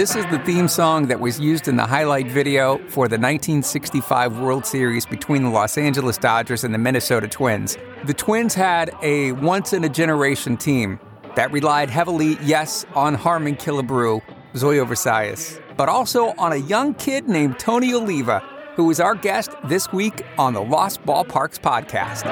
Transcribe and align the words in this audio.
This 0.00 0.16
is 0.16 0.24
the 0.28 0.38
theme 0.38 0.66
song 0.66 1.08
that 1.08 1.20
was 1.20 1.38
used 1.38 1.68
in 1.68 1.76
the 1.76 1.84
highlight 1.84 2.26
video 2.26 2.78
for 2.88 3.06
the 3.06 3.18
1965 3.18 4.38
World 4.38 4.64
Series 4.64 5.04
between 5.04 5.42
the 5.42 5.50
Los 5.50 5.76
Angeles 5.76 6.16
Dodgers 6.16 6.64
and 6.64 6.72
the 6.72 6.78
Minnesota 6.78 7.28
Twins. 7.28 7.76
The 8.06 8.14
Twins 8.14 8.54
had 8.54 8.96
a 9.02 9.32
once 9.32 9.74
in 9.74 9.84
a 9.84 9.90
generation 9.90 10.56
team 10.56 10.98
that 11.36 11.52
relied 11.52 11.90
heavily, 11.90 12.38
yes, 12.40 12.86
on 12.94 13.12
Harmon 13.12 13.56
Killebrew, 13.56 14.22
Zoilo 14.54 14.88
Versalles, 14.88 15.60
but 15.76 15.90
also 15.90 16.32
on 16.38 16.54
a 16.54 16.56
young 16.56 16.94
kid 16.94 17.28
named 17.28 17.58
Tony 17.58 17.92
Oliva, 17.92 18.40
who 18.76 18.90
is 18.90 19.00
our 19.00 19.14
guest 19.14 19.50
this 19.64 19.92
week 19.92 20.24
on 20.38 20.54
the 20.54 20.62
Lost 20.62 21.04
Ballparks 21.04 21.60
podcast. 21.60 22.24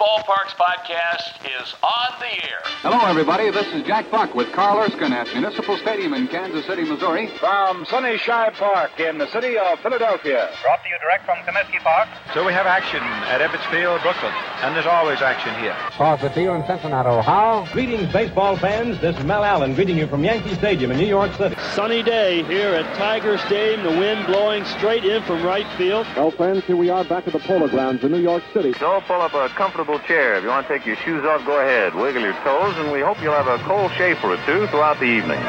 Ballparks 0.00 0.56
podcast 0.56 1.44
is 1.44 1.74
on 1.82 2.18
the 2.20 2.32
air. 2.48 2.60
Hello, 2.80 3.04
everybody. 3.04 3.50
This 3.50 3.66
is 3.74 3.82
Jack 3.82 4.10
Buck 4.10 4.34
with 4.34 4.50
Carl 4.50 4.78
Erskine 4.80 5.12
at 5.12 5.26
Municipal 5.34 5.76
Stadium 5.76 6.14
in 6.14 6.26
Kansas 6.26 6.64
City, 6.64 6.84
Missouri. 6.84 7.28
From 7.38 7.84
Sunny 7.84 8.16
Shibe 8.16 8.54
Park 8.54 8.98
in 8.98 9.18
the 9.18 9.30
city 9.30 9.58
of 9.58 9.78
Philadelphia. 9.80 10.48
Brought 10.62 10.82
to 10.84 10.88
you 10.88 10.96
direct 11.02 11.26
from 11.26 11.36
Comiskey 11.44 11.84
Park. 11.84 12.08
So 12.32 12.46
we 12.46 12.52
have 12.54 12.64
action 12.64 13.02
at 13.28 13.42
Ebbets 13.42 13.70
Field, 13.70 14.00
Brooklyn. 14.00 14.32
And 14.62 14.74
there's 14.74 14.86
always 14.86 15.20
action 15.20 15.52
here. 15.60 15.74
Crosley 15.92 16.32
Field 16.32 16.62
in 16.62 16.66
Cincinnati, 16.66 17.10
Ohio. 17.10 17.66
Greetings, 17.74 18.10
baseball 18.10 18.56
fans. 18.56 18.98
This 19.02 19.18
is 19.18 19.24
Mel 19.26 19.44
Allen 19.44 19.74
greeting 19.74 19.98
you 19.98 20.06
from 20.06 20.24
Yankee 20.24 20.54
Stadium 20.54 20.92
in 20.92 20.96
New 20.96 21.08
York 21.08 21.34
City. 21.34 21.56
Sunny 21.74 22.02
day 22.02 22.42
here 22.44 22.70
at 22.70 22.96
Tiger 22.96 23.36
Stadium. 23.36 23.82
The 23.82 24.00
wind 24.00 24.24
blowing 24.26 24.64
straight 24.64 25.04
in 25.04 25.22
from 25.24 25.42
right 25.42 25.66
field. 25.76 26.06
Well, 26.16 26.30
friends, 26.30 26.64
here 26.64 26.76
we 26.76 26.88
are 26.88 27.04
back 27.04 27.26
at 27.26 27.34
the 27.34 27.40
Polo 27.40 27.68
Grounds 27.68 28.02
in 28.02 28.10
New 28.12 28.22
York 28.22 28.42
City. 28.54 28.72
So 28.78 29.02
pull 29.06 29.20
up 29.20 29.34
a 29.34 29.50
comfortable 29.50 29.89
chair. 29.98 30.36
If 30.36 30.44
you 30.44 30.48
want 30.48 30.66
to 30.68 30.78
take 30.78 30.86
your 30.86 30.96
shoes 30.96 31.24
off, 31.24 31.44
go 31.44 31.60
ahead. 31.60 31.94
Wiggle 31.94 32.22
your 32.22 32.32
toes, 32.44 32.76
and 32.78 32.92
we 32.92 33.00
hope 33.00 33.20
you'll 33.22 33.34
have 33.34 33.48
a 33.48 33.58
cold 33.64 33.90
shave 33.98 34.16
or 34.24 34.36
two 34.46 34.66
throughout 34.68 34.98
the 34.98 35.06
evening. 35.06 35.42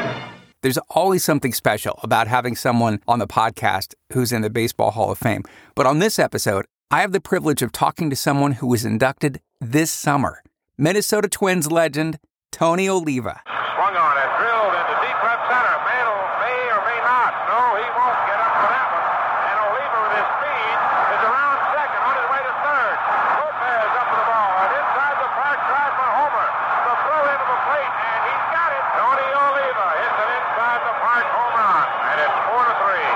There's 0.62 0.78
always 0.90 1.24
something 1.24 1.52
special 1.52 1.98
about 2.02 2.28
having 2.28 2.54
someone 2.56 3.00
on 3.08 3.18
the 3.18 3.26
podcast 3.26 3.94
who's 4.12 4.32
in 4.32 4.42
the 4.42 4.50
Baseball 4.50 4.90
Hall 4.92 5.10
of 5.10 5.18
Fame. 5.18 5.42
But 5.74 5.86
on 5.86 5.98
this 5.98 6.18
episode, 6.18 6.66
I 6.90 7.00
have 7.00 7.12
the 7.12 7.20
privilege 7.20 7.62
of 7.62 7.72
talking 7.72 8.10
to 8.10 8.16
someone 8.16 8.52
who 8.52 8.66
was 8.66 8.84
inducted 8.84 9.40
this 9.60 9.90
summer 9.90 10.42
Minnesota 10.78 11.28
Twins 11.28 11.70
legend, 11.70 12.18
Tony 12.50 12.88
Oliva. 12.88 13.40
Swung 13.46 13.96
on 13.96 14.14
it, 14.18 14.30
drilled 14.38 14.74
into 14.76 14.94
deep 15.02 15.18
left 15.24 15.44
center. 15.50 15.76
May, 15.88 16.02
may 16.44 16.58
or 16.68 16.82
may 16.84 17.00
not. 17.00 17.32
No, 17.48 17.60
he 17.80 17.86
won't 17.96 18.20
get 18.28 18.38
up 18.38 18.52
for 18.60 18.68
that 18.70 18.86
one. 18.92 19.08
And 19.50 19.56
Oliva 19.66 19.98
with 20.04 20.14
his 20.20 20.28
speed 20.36 20.76
is 21.16 21.22
around 21.26 21.56
second 21.74 22.02
on 22.06 22.14
his 22.22 22.28
way 22.28 22.40
to 22.44 22.54
third. 22.60 22.96
Lopez 23.40 23.90
up 23.98 24.06
to 24.12 24.16
the 24.20 24.26
ball. 24.28 24.52
And 24.62 24.70
inside 24.78 25.16
the 25.16 25.30
park 25.32 25.58
drive 25.64 25.92
for 25.96 26.08
Homer. 26.12 26.48
The 26.86 26.94
throw 27.02 27.22
into 27.24 27.46
the 27.48 27.60
plate, 27.72 27.92
and 28.04 28.20
he's 28.28 28.46
got 28.52 28.68
it. 28.68 28.84
Tony 29.00 29.28
Oliva 29.32 29.86
hits 29.96 30.18
an 30.20 30.30
inside 30.34 30.80
the 30.84 30.94
park 31.00 31.24
home 31.24 31.54
run. 31.56 31.88
And 32.04 32.16
it's 32.20 32.38
four 32.52 32.62
to 32.68 32.74
three. 32.84 33.10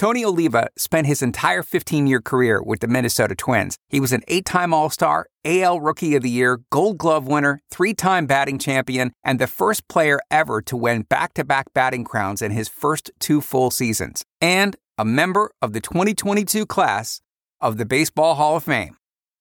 Tony 0.00 0.24
Oliva 0.24 0.70
spent 0.78 1.06
his 1.06 1.20
entire 1.20 1.62
15 1.62 2.06
year 2.06 2.22
career 2.22 2.62
with 2.62 2.80
the 2.80 2.88
Minnesota 2.88 3.34
Twins. 3.34 3.76
He 3.90 4.00
was 4.00 4.14
an 4.14 4.22
eight 4.28 4.46
time 4.46 4.72
All 4.72 4.88
Star, 4.88 5.26
AL 5.44 5.78
Rookie 5.82 6.16
of 6.16 6.22
the 6.22 6.30
Year, 6.30 6.62
Gold 6.70 6.96
Glove 6.96 7.26
winner, 7.26 7.60
three 7.70 7.92
time 7.92 8.24
batting 8.24 8.58
champion, 8.58 9.12
and 9.22 9.38
the 9.38 9.46
first 9.46 9.88
player 9.88 10.18
ever 10.30 10.62
to 10.62 10.74
win 10.74 11.02
back 11.02 11.34
to 11.34 11.44
back 11.44 11.74
batting 11.74 12.04
crowns 12.04 12.40
in 12.40 12.50
his 12.50 12.66
first 12.66 13.10
two 13.18 13.42
full 13.42 13.70
seasons, 13.70 14.24
and 14.40 14.74
a 14.96 15.04
member 15.04 15.50
of 15.60 15.74
the 15.74 15.82
2022 15.82 16.64
class 16.64 17.20
of 17.60 17.76
the 17.76 17.84
Baseball 17.84 18.36
Hall 18.36 18.56
of 18.56 18.64
Fame. 18.64 18.96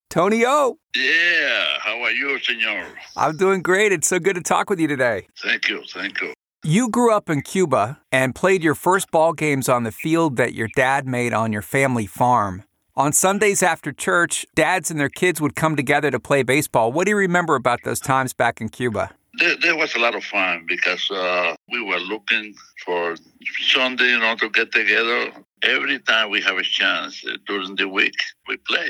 Tony 0.09 0.43
O. 0.45 0.77
Yeah, 0.93 1.77
how 1.80 2.02
are 2.02 2.11
you, 2.11 2.37
senor? 2.39 2.86
I'm 3.15 3.37
doing 3.37 3.61
great. 3.61 3.93
It's 3.93 4.09
so 4.09 4.20
good 4.20 4.36
to 4.36 4.41
talk 4.41 4.70
with 4.70 4.81
you 4.81 4.89
today. 4.89 5.27
Thank 5.41 5.70
you, 5.70 5.83
thank 5.87 6.20
you. 6.20 6.33
You 6.65 6.89
grew 6.89 7.14
up 7.14 7.30
in 7.30 7.42
Cuba 7.42 8.02
and 8.11 8.36
played 8.36 8.64
your 8.64 8.75
first 8.75 9.11
ball 9.11 9.31
games 9.31 9.70
on 9.70 9.83
the 9.83 9.93
field 9.93 10.36
that 10.36 10.53
your 10.53 10.67
dad 10.75 11.08
made 11.08 11.31
on 11.31 11.53
your 11.53 11.61
family 11.61 12.05
farm. 12.05 12.64
On 12.97 13.14
Sundays 13.14 13.64
after 13.64 13.93
church, 13.93 14.45
dads 14.55 14.92
and 14.92 14.99
their 14.99 15.08
kids 15.08 15.39
would 15.39 15.55
come 15.55 15.77
together 15.77 16.11
to 16.11 16.20
play 16.20 16.43
baseball. 16.43 16.92
What 16.92 17.05
do 17.05 17.11
you 17.11 17.15
remember 17.15 17.55
about 17.55 17.83
those 17.86 18.02
times 18.02 18.33
back 18.33 18.59
in 18.59 18.67
Cuba? 18.67 19.11
There, 19.36 19.55
there 19.55 19.77
was 19.77 19.95
a 19.95 19.99
lot 19.99 20.15
of 20.15 20.23
fun 20.25 20.65
because 20.67 21.09
uh, 21.09 21.55
we 21.71 21.81
were 21.81 21.99
looking 21.99 22.53
for 22.86 23.15
Sunday, 23.61 24.09
you 24.09 24.20
know, 24.20 24.36
to 24.36 24.49
get 24.49 24.73
together. 24.73 25.31
Every 25.64 25.99
time 25.99 26.30
we 26.30 26.41
have 26.41 26.58
a 26.58 26.64
chance 26.64 27.23
uh, 27.26 27.37
during 27.47 27.77
the 27.77 27.87
week, 27.87 28.15
we 28.49 28.58
play. 28.58 28.89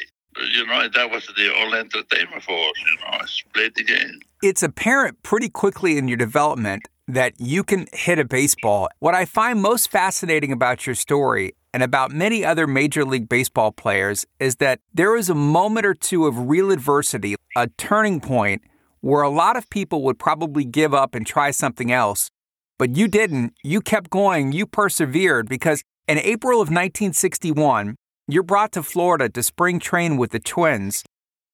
You 0.56 0.66
know, 0.66 0.90
that 0.90 1.12
was 1.12 1.28
the 1.38 1.54
only 1.56 1.78
entertainment 1.78 2.42
for 2.42 2.54
us, 2.54 2.74
you 2.80 3.12
know, 3.12 3.24
is 3.24 3.44
play 3.54 3.70
the 3.76 3.84
game. 3.84 4.22
It's 4.42 4.64
apparent 4.64 5.22
pretty 5.22 5.50
quickly 5.50 6.00
in 6.00 6.08
your 6.08 6.18
development 6.18 6.88
that 7.10 7.34
you 7.40 7.64
can 7.64 7.88
hit 7.92 8.20
a 8.20 8.24
baseball. 8.24 8.88
What 9.00 9.16
I 9.16 9.26
find 9.26 9.60
most 9.60 9.90
fascinating 9.90 10.52
about 10.52 10.86
your 10.86 10.94
story 10.94 11.56
and 11.74 11.82
about 11.82 12.12
many 12.12 12.46
other 12.46 12.68
Major 12.68 13.04
League 13.04 13.28
Baseball 13.28 13.72
players 13.72 14.28
is 14.40 14.58
that 14.58 14.80
there 14.94 15.12
was 15.12 15.28
a 15.28 15.36
moment 15.36 15.88
or 15.88 15.96
two 15.96 16.28
of 16.28 16.50
real 16.50 16.70
adversity, 16.70 17.36
a 17.56 17.68
turning 17.78 18.22
point 18.22 18.62
where 19.02 19.24
a 19.24 19.30
lot 19.30 19.58
of 19.58 19.70
people 19.72 20.04
would 20.04 20.20
probably 20.20 20.64
give 20.64 20.94
up 20.94 21.16
and 21.16 21.26
try 21.26 21.50
something 21.50 21.92
else. 21.92 22.30
But 22.78 22.96
you 22.96 23.08
didn't. 23.08 23.54
You 23.64 23.82
kept 23.82 24.12
going. 24.12 24.52
You 24.52 24.68
persevered 24.68 25.50
because 25.50 25.82
in 26.08 26.20
April 26.20 26.62
of 26.62 26.68
1961, 26.68 27.96
you're 28.28 28.44
brought 28.44 28.72
to 28.74 28.84
Florida 28.84 29.30
to 29.30 29.42
spring 29.42 29.80
train 29.80 30.16
with 30.16 30.30
the 30.30 30.40
Twins. 30.40 31.04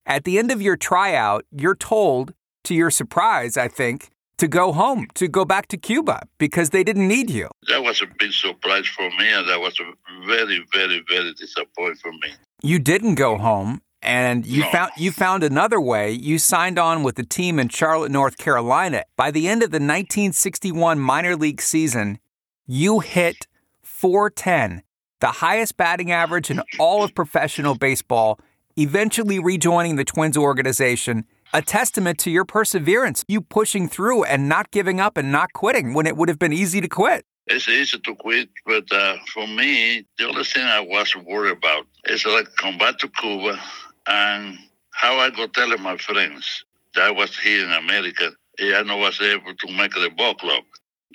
At 0.06 0.26
the 0.26 0.38
end 0.38 0.52
of 0.52 0.62
your 0.62 0.76
tryout, 0.76 1.46
you're 1.50 1.76
told, 1.76 2.34
to 2.66 2.76
your 2.76 2.92
surprise, 2.92 3.56
I 3.56 3.70
think, 3.70 4.10
to 4.38 4.47
go 4.47 4.72
home, 4.73 5.07
to 5.16 5.28
go 5.28 5.46
back 5.46 5.68
to 5.68 5.78
Cuba 5.78 6.23
because 6.38 6.69
they 6.72 6.84
didn't 6.84 7.07
need 7.07 7.29
you. 7.29 7.50
That 7.69 7.84
was 7.84 8.01
a 8.01 8.07
big 8.19 8.31
surprise 8.34 8.88
for 8.88 9.09
me, 9.09 9.31
and 9.31 9.47
that 9.50 9.59
was 9.59 9.79
a 9.79 10.25
very, 10.25 10.66
very, 10.73 11.03
very 11.09 11.34
disappointing 11.34 11.97
for 12.01 12.12
me. 12.12 12.34
You 12.62 12.79
didn't 12.79 13.16
go 13.16 13.38
home, 13.38 13.81
and 14.01 14.46
you 14.46 14.62
No. 14.62 14.69
found 14.72 14.91
you 14.97 15.12
found 15.12 15.44
another 15.44 15.79
way. 15.79 16.12
You 16.12 16.38
signed 16.38 16.78
on 16.79 17.03
with 17.03 17.16
the 17.16 17.23
team 17.25 17.59
in 17.59 17.69
Charlotte, 17.69 18.12
North 18.12 18.38
Carolina. 18.38 19.03
By 19.16 19.31
the 19.31 19.47
end 19.47 19.63
of 19.63 19.72
the 19.72 19.79
1961 19.79 21.00
minor 21.00 21.35
league 21.35 21.62
season, 21.62 22.19
you 22.66 23.00
hit 23.00 23.47
410, 23.84 24.84
the 25.22 25.28
highest 25.44 25.78
batting 25.78 26.12
average 26.12 26.50
in 26.52 26.62
all 26.78 27.03
of 27.03 27.16
professional 27.16 27.75
baseball, 27.75 28.40
eventually 28.75 29.40
rejoining 29.40 29.96
the 29.96 30.03
Twins 30.06 30.35
organization. 30.38 31.25
A 31.54 31.62
testament 31.62 32.18
to 32.20 32.30
your 32.32 32.44
perseverance, 32.46 33.24
you 33.28 33.40
pushing 33.42 33.88
through 33.88 34.24
and 34.26 34.50
not 34.50 34.72
giving 34.72 35.00
up 35.00 35.16
and 35.18 35.32
not 35.32 35.54
quitting 35.54 35.94
when 35.94 36.06
it 36.06 36.18
would 36.18 36.28
have 36.30 36.40
been 36.40 36.52
easy 36.54 36.82
to 36.82 36.88
quit. 36.90 37.26
It's 37.48 37.70
easy 37.70 38.00
to 38.00 38.16
quit, 38.16 38.50
but 38.66 38.92
uh, 38.92 39.18
for 39.34 39.48
me, 39.48 40.06
the 40.18 40.28
only 40.28 40.44
thing 40.44 40.64
I 40.64 40.80
was 40.80 41.16
worried 41.16 41.58
about 41.58 41.86
is 42.06 42.26
like 42.26 42.48
come 42.58 42.78
back 42.78 42.98
to 43.00 43.08
Cuba 43.08 43.60
and 44.08 44.58
how 44.92 45.18
I 45.18 45.30
go 45.30 45.48
telling 45.48 45.82
my 45.82 45.98
friends 45.98 46.66
that 46.96 47.04
I 47.04 47.12
was 47.12 47.38
here 47.38 47.64
in 47.64 47.72
America. 47.72 48.32
and 48.58 48.76
I 48.76 48.82
know 48.84 48.98
was 48.98 49.22
able 49.22 49.54
to 49.54 49.72
make 49.74 49.94
the 49.94 50.10
ball 50.18 50.34
club. 50.34 50.64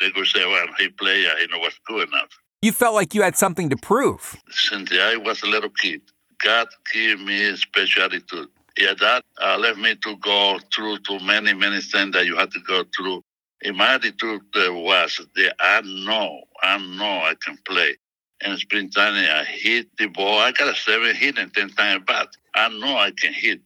They 0.01 0.11
could 0.11 0.27
say, 0.27 0.47
well, 0.47 0.67
he 0.79 0.89
play, 0.89 1.23
he 1.23 1.47
know 1.49 1.59
was 1.59 1.75
good 1.87 2.09
enough. 2.09 2.29
You 2.63 2.73
felt 2.73 2.95
like 2.95 3.15
you 3.15 3.23
had 3.23 3.37
something 3.37 3.69
to 3.71 3.77
prove. 3.77 4.37
Since 4.51 4.93
I 4.93 5.17
was 5.17 5.43
a 5.43 5.47
little 5.47 5.71
kid, 5.71 6.03
God 6.45 6.69
gave 6.93 7.21
me 7.21 7.45
a 7.45 7.57
special 7.57 8.05
attitude. 8.05 8.49
Yeah, 8.77 8.95
that 9.01 9.25
uh, 9.43 9.59
left 9.59 9.79
me 9.79 9.95
to 9.97 10.17
go 10.17 10.59
through 10.75 10.99
to 11.01 11.19
many, 11.21 11.53
many 11.55 11.81
things 11.81 12.13
that 12.13 12.27
you 12.27 12.37
had 12.37 12.51
to 12.53 12.61
go 12.67 12.85
through. 12.97 13.23
And 13.63 13.77
my 13.77 13.95
attitude 13.95 14.43
uh, 14.57 14.73
was 14.73 15.21
that 15.37 15.55
I 15.61 15.83
know, 15.83 16.41
I 16.63 16.79
know 16.79 17.05
I 17.05 17.35
can 17.45 17.59
play. 17.67 17.97
In 18.43 18.57
springtime, 18.57 19.15
I 19.15 19.45
hit 19.45 19.89
the 19.99 20.07
ball. 20.07 20.39
I 20.39 20.53
got 20.53 20.73
a 20.73 20.77
seven 20.77 21.15
hit 21.15 21.37
and 21.37 21.53
10 21.53 21.71
times 21.71 22.05
bat. 22.07 22.29
I 22.55 22.69
know 22.71 22.97
I 22.97 23.11
can 23.11 23.35
hit. 23.35 23.61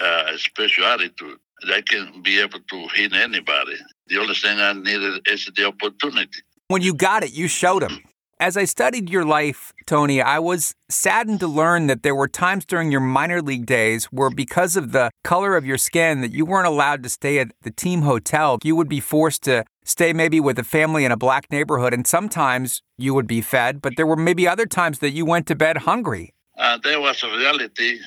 Uh, 0.00 0.32
a 0.32 0.38
special 0.38 0.84
attitude. 0.84 1.38
I 1.66 1.82
can 1.82 2.22
be 2.22 2.40
able 2.40 2.60
to 2.60 2.88
hit 2.94 3.12
anybody. 3.12 3.76
The 4.06 4.18
only 4.18 4.34
thing 4.34 4.58
I 4.58 4.72
needed 4.72 5.28
is 5.28 5.50
the 5.54 5.66
opportunity. 5.66 6.40
When 6.68 6.80
you 6.80 6.94
got 6.94 7.22
it, 7.22 7.32
you 7.32 7.48
showed 7.48 7.82
him. 7.82 7.98
As 8.40 8.56
I 8.56 8.64
studied 8.64 9.10
your 9.10 9.26
life, 9.26 9.74
Tony, 9.84 10.22
I 10.22 10.38
was 10.38 10.74
saddened 10.88 11.40
to 11.40 11.46
learn 11.46 11.88
that 11.88 12.02
there 12.02 12.14
were 12.14 12.26
times 12.26 12.64
during 12.64 12.90
your 12.90 13.02
minor 13.02 13.42
league 13.42 13.66
days 13.66 14.06
where, 14.06 14.30
because 14.30 14.76
of 14.76 14.92
the 14.92 15.10
color 15.22 15.58
of 15.58 15.66
your 15.66 15.76
skin, 15.76 16.22
that 16.22 16.32
you 16.32 16.46
weren't 16.46 16.66
allowed 16.66 17.02
to 17.02 17.10
stay 17.10 17.38
at 17.38 17.52
the 17.60 17.70
team 17.70 18.00
hotel. 18.00 18.58
You 18.64 18.76
would 18.76 18.88
be 18.88 18.98
forced 18.98 19.42
to 19.42 19.66
stay 19.84 20.14
maybe 20.14 20.40
with 20.40 20.58
a 20.58 20.64
family 20.64 21.04
in 21.04 21.12
a 21.12 21.18
black 21.18 21.52
neighborhood, 21.52 21.92
and 21.92 22.06
sometimes 22.06 22.80
you 22.96 23.12
would 23.12 23.26
be 23.26 23.42
fed, 23.42 23.82
but 23.82 23.96
there 23.98 24.06
were 24.06 24.16
maybe 24.16 24.48
other 24.48 24.64
times 24.64 25.00
that 25.00 25.10
you 25.10 25.26
went 25.26 25.46
to 25.48 25.54
bed 25.54 25.76
hungry. 25.76 26.32
Uh, 26.56 26.78
there 26.82 26.98
was 26.98 27.22
a 27.22 27.26
reality, 27.26 27.98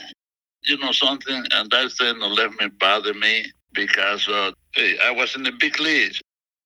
you 0.63 0.79
know, 0.79 0.91
something, 0.93 1.45
and 1.51 1.69
that 1.69 1.91
thing 1.91 2.19
left 2.19 2.59
me 2.59 2.69
bother 2.79 3.13
me 3.13 3.45
because 3.73 4.27
uh, 4.27 4.51
hey, 4.73 4.97
I 4.97 5.11
was 5.11 5.35
in 5.35 5.43
the 5.43 5.51
big 5.51 5.79
leagues. 5.79 6.19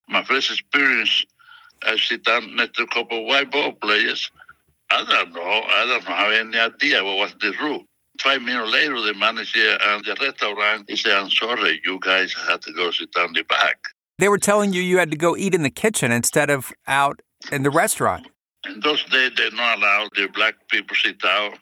My 0.08 0.24
first 0.24 0.52
experience, 0.52 1.26
I 1.84 1.98
sit 1.98 2.24
down 2.24 2.56
next 2.56 2.78
to 2.78 2.84
a 2.84 2.88
couple 2.88 3.20
of 3.20 3.26
white 3.26 3.52
ball 3.52 3.74
players. 3.74 4.30
I 4.90 5.04
don't 5.04 5.34
know. 5.34 5.42
I 5.42 5.86
don't 5.86 6.04
have 6.04 6.32
any 6.32 6.58
idea 6.58 7.04
what 7.04 7.18
was 7.18 7.36
the 7.42 7.54
rule. 7.62 7.84
Five 8.22 8.42
minutes 8.42 8.72
later, 8.72 9.00
the 9.02 9.14
manager 9.14 9.78
and 9.82 10.04
the 10.04 10.16
restaurant 10.20 10.86
he 10.90 10.96
said, 10.96 11.14
I'm 11.14 11.30
sorry, 11.30 11.82
you 11.86 12.00
guys 12.02 12.34
had 12.34 12.62
to 12.64 12.74
go 12.74 12.90
sit 12.92 13.12
down 13.14 13.34
the 13.34 13.44
back. 13.44 13.78
They 14.18 14.30
were 14.30 14.40
telling 14.40 14.74
you 14.74 14.82
you 14.82 14.98
had 14.98 15.12
to 15.12 15.18
go 15.18 15.38
eat 15.38 15.54
in 15.54 15.62
the 15.62 15.70
kitchen 15.70 16.12
instead 16.12 16.50
of 16.50 16.74
out 16.88 17.22
in 17.52 17.62
the 17.64 17.70
restaurant. 17.70 18.28
In 18.68 18.80
those 18.80 19.04
days, 19.06 19.32
they 19.38 19.50
not 19.52 19.78
allowed 19.78 20.10
the 20.16 20.28
black 20.34 20.56
people 20.70 20.96
sit 20.96 21.22
down. 21.22 21.54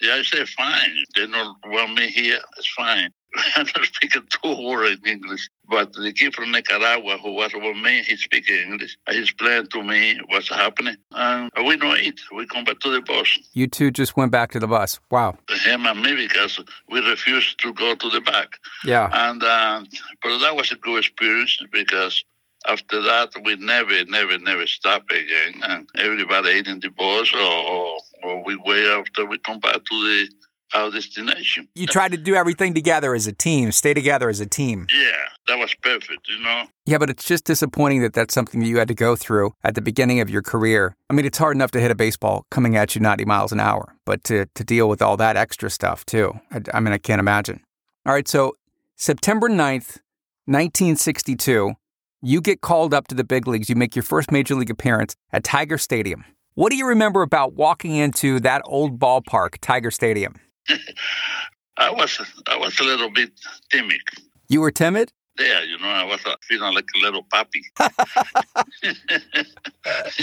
Yeah, 0.00 0.14
I 0.14 0.22
said, 0.22 0.48
fine. 0.50 0.96
They 1.16 1.26
don't 1.26 1.56
want 1.66 1.94
me 1.94 2.08
here. 2.08 2.38
It's 2.58 2.68
fine. 2.68 3.10
I'm 3.56 3.66
not 3.76 3.84
speaking 3.86 4.22
two 4.30 4.64
words 4.64 5.00
in 5.04 5.10
English. 5.10 5.48
But 5.68 5.92
the 5.94 6.12
kid 6.12 6.34
from 6.34 6.52
Nicaragua 6.52 7.18
who 7.18 7.32
was 7.32 7.52
with 7.54 7.76
me, 7.76 8.02
he 8.02 8.16
speaks 8.16 8.50
English. 8.50 8.96
He 9.10 9.22
explained 9.22 9.70
to 9.72 9.82
me 9.82 10.20
what's 10.28 10.48
happening. 10.48 10.96
And 11.12 11.50
we 11.66 11.76
don't 11.76 11.98
eat. 11.98 12.20
We 12.34 12.46
come 12.46 12.64
back 12.64 12.80
to 12.80 12.90
the 12.90 13.00
bus. 13.00 13.38
You 13.54 13.66
two 13.66 13.90
just 13.90 14.16
went 14.16 14.30
back 14.30 14.52
to 14.52 14.60
the 14.60 14.66
bus. 14.66 15.00
Wow. 15.10 15.38
Him 15.64 15.86
and 15.86 16.02
me 16.02 16.14
because 16.14 16.60
we 16.88 17.00
refused 17.00 17.58
to 17.60 17.72
go 17.72 17.94
to 17.94 18.10
the 18.10 18.20
back. 18.20 18.58
Yeah. 18.84 19.10
And 19.12 19.42
uh, 19.42 19.84
but 20.22 20.38
that 20.38 20.54
was 20.54 20.70
a 20.70 20.76
good 20.76 20.98
experience 20.98 21.58
because 21.72 22.24
after 22.66 23.02
that 23.02 23.30
we 23.44 23.56
never, 23.56 24.04
never, 24.06 24.38
never 24.38 24.66
stop 24.66 25.04
again. 25.10 25.62
And 25.62 25.88
everybody 25.98 26.50
ate 26.50 26.66
in 26.66 26.80
the 26.80 26.90
bus 26.90 27.32
or, 27.34 27.40
or, 27.40 27.98
or 28.22 28.44
we 28.44 28.56
wait 28.56 28.86
after 28.86 29.26
we 29.26 29.38
come 29.38 29.60
back 29.60 29.74
to 29.74 29.80
the 29.90 30.28
our 30.74 30.90
destination. 30.90 31.68
You 31.74 31.86
tried 31.86 32.12
to 32.12 32.18
do 32.18 32.34
everything 32.34 32.74
together 32.74 33.14
as 33.14 33.26
a 33.26 33.32
team, 33.32 33.72
stay 33.72 33.94
together 33.94 34.28
as 34.28 34.40
a 34.40 34.46
team. 34.46 34.86
Yeah, 34.92 35.12
that 35.48 35.58
was 35.58 35.74
perfect, 35.82 36.28
you 36.28 36.42
know. 36.42 36.64
Yeah, 36.84 36.98
but 36.98 37.10
it's 37.10 37.24
just 37.24 37.44
disappointing 37.44 38.02
that 38.02 38.12
that's 38.12 38.34
something 38.34 38.60
that 38.60 38.66
you 38.66 38.78
had 38.78 38.88
to 38.88 38.94
go 38.94 39.16
through 39.16 39.54
at 39.62 39.74
the 39.74 39.80
beginning 39.80 40.20
of 40.20 40.28
your 40.28 40.42
career. 40.42 40.96
I 41.08 41.14
mean, 41.14 41.24
it's 41.24 41.38
hard 41.38 41.56
enough 41.56 41.70
to 41.72 41.80
hit 41.80 41.90
a 41.90 41.94
baseball 41.94 42.44
coming 42.50 42.76
at 42.76 42.94
you 42.94 43.00
90 43.00 43.24
miles 43.24 43.52
an 43.52 43.60
hour, 43.60 43.96
but 44.04 44.24
to, 44.24 44.46
to 44.54 44.64
deal 44.64 44.88
with 44.88 45.00
all 45.00 45.16
that 45.16 45.36
extra 45.36 45.70
stuff 45.70 46.04
too. 46.04 46.34
I, 46.50 46.60
I 46.74 46.80
mean, 46.80 46.92
I 46.92 46.98
can't 46.98 47.20
imagine. 47.20 47.60
All 48.06 48.12
right, 48.12 48.28
so 48.28 48.54
September 48.96 49.48
9th, 49.48 50.00
1962, 50.46 51.74
you 52.22 52.40
get 52.40 52.60
called 52.60 52.92
up 52.92 53.06
to 53.08 53.14
the 53.14 53.24
big 53.24 53.46
leagues. 53.46 53.68
You 53.68 53.76
make 53.76 53.94
your 53.94 54.02
first 54.02 54.30
major 54.30 54.54
league 54.54 54.70
appearance 54.70 55.14
at 55.32 55.44
Tiger 55.44 55.78
Stadium. 55.78 56.24
What 56.54 56.70
do 56.70 56.76
you 56.76 56.86
remember 56.86 57.22
about 57.22 57.54
walking 57.54 57.96
into 57.96 58.40
that 58.40 58.62
old 58.64 58.98
ballpark, 58.98 59.58
Tiger 59.60 59.90
Stadium? 59.90 60.36
I 61.76 61.90
was 61.90 62.20
I 62.46 62.56
was 62.56 62.78
a 62.80 62.84
little 62.84 63.10
bit 63.10 63.32
timid. 63.70 64.00
You 64.48 64.60
were 64.60 64.70
timid? 64.70 65.12
Yeah, 65.38 65.62
you 65.62 65.78
know, 65.78 65.88
I 65.88 66.04
was 66.04 66.20
uh, 66.24 66.36
feeling 66.42 66.72
like 66.74 66.86
a 66.94 66.98
little 67.00 67.24
puppy. 67.24 67.64
yeah, 67.80 68.92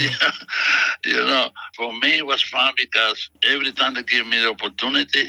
you 1.04 1.16
know, 1.16 1.50
for 1.76 1.92
me 1.92 2.18
it 2.18 2.26
was 2.26 2.42
fun 2.42 2.72
because 2.78 3.28
every 3.42 3.72
time 3.72 3.94
they 3.94 4.02
give 4.04 4.26
me 4.26 4.40
the 4.40 4.50
opportunity, 4.50 5.28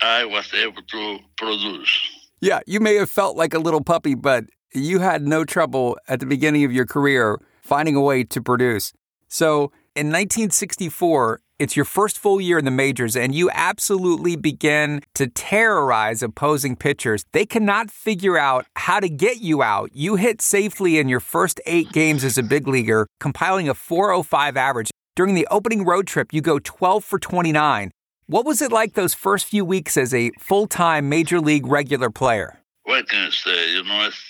I 0.00 0.24
was 0.24 0.52
able 0.54 0.82
to 0.82 1.18
produce. 1.36 2.00
Yeah, 2.40 2.60
you 2.66 2.80
may 2.80 2.94
have 2.96 3.10
felt 3.10 3.36
like 3.36 3.52
a 3.52 3.58
little 3.58 3.82
puppy, 3.82 4.14
but 4.14 4.44
you 4.72 5.00
had 5.00 5.22
no 5.22 5.44
trouble 5.44 5.98
at 6.08 6.20
the 6.20 6.26
beginning 6.26 6.64
of 6.64 6.72
your 6.72 6.86
career 6.86 7.38
finding 7.62 7.94
a 7.94 8.00
way 8.00 8.24
to 8.24 8.40
produce. 8.40 8.92
So 9.28 9.72
in 9.94 10.06
1964, 10.06 11.40
it's 11.62 11.76
your 11.76 11.84
first 11.84 12.18
full 12.18 12.40
year 12.40 12.58
in 12.58 12.64
the 12.64 12.72
majors, 12.72 13.14
and 13.14 13.36
you 13.36 13.48
absolutely 13.52 14.34
begin 14.34 15.00
to 15.14 15.28
terrorize 15.28 16.20
opposing 16.20 16.74
pitchers. 16.74 17.24
They 17.30 17.46
cannot 17.46 17.88
figure 17.88 18.36
out 18.36 18.66
how 18.74 18.98
to 18.98 19.08
get 19.08 19.40
you 19.40 19.62
out. 19.62 19.90
You 19.94 20.16
hit 20.16 20.42
safely 20.42 20.98
in 20.98 21.08
your 21.08 21.20
first 21.20 21.60
eight 21.64 21.92
games 21.92 22.24
as 22.24 22.36
a 22.36 22.42
big 22.42 22.66
leaguer, 22.66 23.06
compiling 23.20 23.68
a 23.68 23.74
405 23.74 24.56
average. 24.56 24.90
During 25.14 25.36
the 25.36 25.46
opening 25.52 25.84
road 25.84 26.08
trip, 26.08 26.32
you 26.32 26.40
go 26.40 26.58
12 26.58 27.04
for 27.04 27.20
29. 27.20 27.92
What 28.26 28.44
was 28.44 28.60
it 28.60 28.72
like 28.72 28.94
those 28.94 29.14
first 29.14 29.46
few 29.46 29.64
weeks 29.64 29.96
as 29.96 30.12
a 30.12 30.32
full 30.40 30.66
time 30.66 31.08
major 31.08 31.38
league 31.38 31.68
regular 31.68 32.10
player? 32.10 32.58
What 32.82 33.08
can 33.08 33.28
I 33.28 33.30
say? 33.30 33.74
You 33.74 33.84
know, 33.84 34.08
it's, 34.08 34.20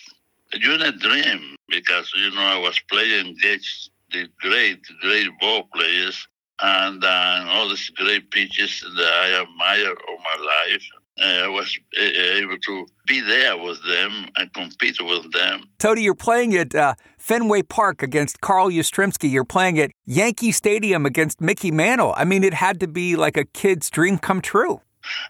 a 0.55 0.93
dream 0.93 1.57
because, 1.71 2.13
you 2.15 2.31
know, 2.33 2.43
I 2.43 2.59
was 2.59 2.79
playing 2.91 3.29
against 3.29 3.91
the 4.11 4.29
great, 4.43 4.83
great 5.01 5.29
ball 5.41 5.67
players 5.75 6.29
and 6.61 7.05
uh, 7.05 7.45
all 7.49 7.69
these 7.69 7.91
great 7.91 8.31
pitches 8.31 8.85
that 8.97 9.07
I 9.07 9.43
admire 9.43 9.95
all 10.09 10.19
my 10.19 10.45
life. 10.45 10.83
Uh, 11.21 11.45
I 11.45 11.49
was 11.49 11.79
able 11.99 12.59
to 12.59 12.87
be 13.07 13.21
there 13.21 13.57
with 13.59 13.79
them 13.85 14.29
and 14.37 14.53
compete 14.55 14.97
with 15.01 15.31
them. 15.33 15.65
Tony, 15.79 16.03
you're 16.03 16.15
playing 16.15 16.55
at 16.57 16.75
uh, 16.75 16.95
Fenway 17.19 17.63
Park 17.63 18.03
against 18.03 18.41
Carl 18.41 18.71
Yastrzemski. 18.71 19.31
You're 19.31 19.45
playing 19.45 19.79
at 19.79 19.91
Yankee 20.07 20.53
Stadium 20.53 21.05
against 21.05 21.41
Mickey 21.41 21.71
Mantle. 21.71 22.15
I 22.17 22.25
mean, 22.25 22.45
it 22.45 22.55
had 22.55 22.81
to 22.81 22.89
be 22.89 23.17
like 23.17 23.37
a 23.37 23.45
kid's 23.45 23.91
dream 23.91 24.17
come 24.17 24.41
true. 24.41 24.81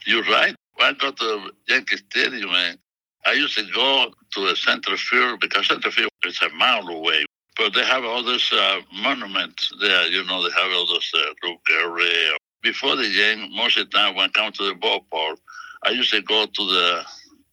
You're 0.07 0.25
right. 0.25 0.55
When 0.77 0.89
I 0.89 0.93
got 0.93 1.17
to 1.19 1.51
Yankee 1.69 1.97
Stadium, 1.97 2.53
man, 2.53 2.79
I 3.27 3.33
used 3.33 3.57
to 3.57 3.65
go 3.75 4.13
to 4.35 4.49
the 4.49 4.57
center 4.57 4.97
field 4.97 5.41
because 5.41 5.67
center 5.67 5.91
field 5.91 6.11
is 6.25 6.41
a 6.43 6.49
mile 6.55 6.87
away. 6.89 7.25
But 7.57 7.75
they 7.75 7.85
have 7.85 8.05
all 8.05 8.23
those 8.23 8.51
uh, 8.53 8.81
monuments 9.03 9.73
there. 9.81 10.07
You 10.09 10.25
know, 10.25 10.43
they 10.43 10.55
have 10.55 10.73
all 10.73 10.87
those 10.87 11.13
uh. 11.15 12.37
Before 12.63 12.97
the 12.97 13.13
game, 13.13 13.55
most 13.55 13.77
of 13.77 13.91
the 13.91 13.97
time 13.97 14.15
when 14.15 14.27
I 14.27 14.33
come 14.33 14.53
to 14.53 14.65
the 14.65 14.75
ballpark, 14.75 15.37
I 15.85 15.91
used 15.91 16.13
to 16.13 16.23
go 16.23 16.47
to 16.47 16.67
the 16.67 17.05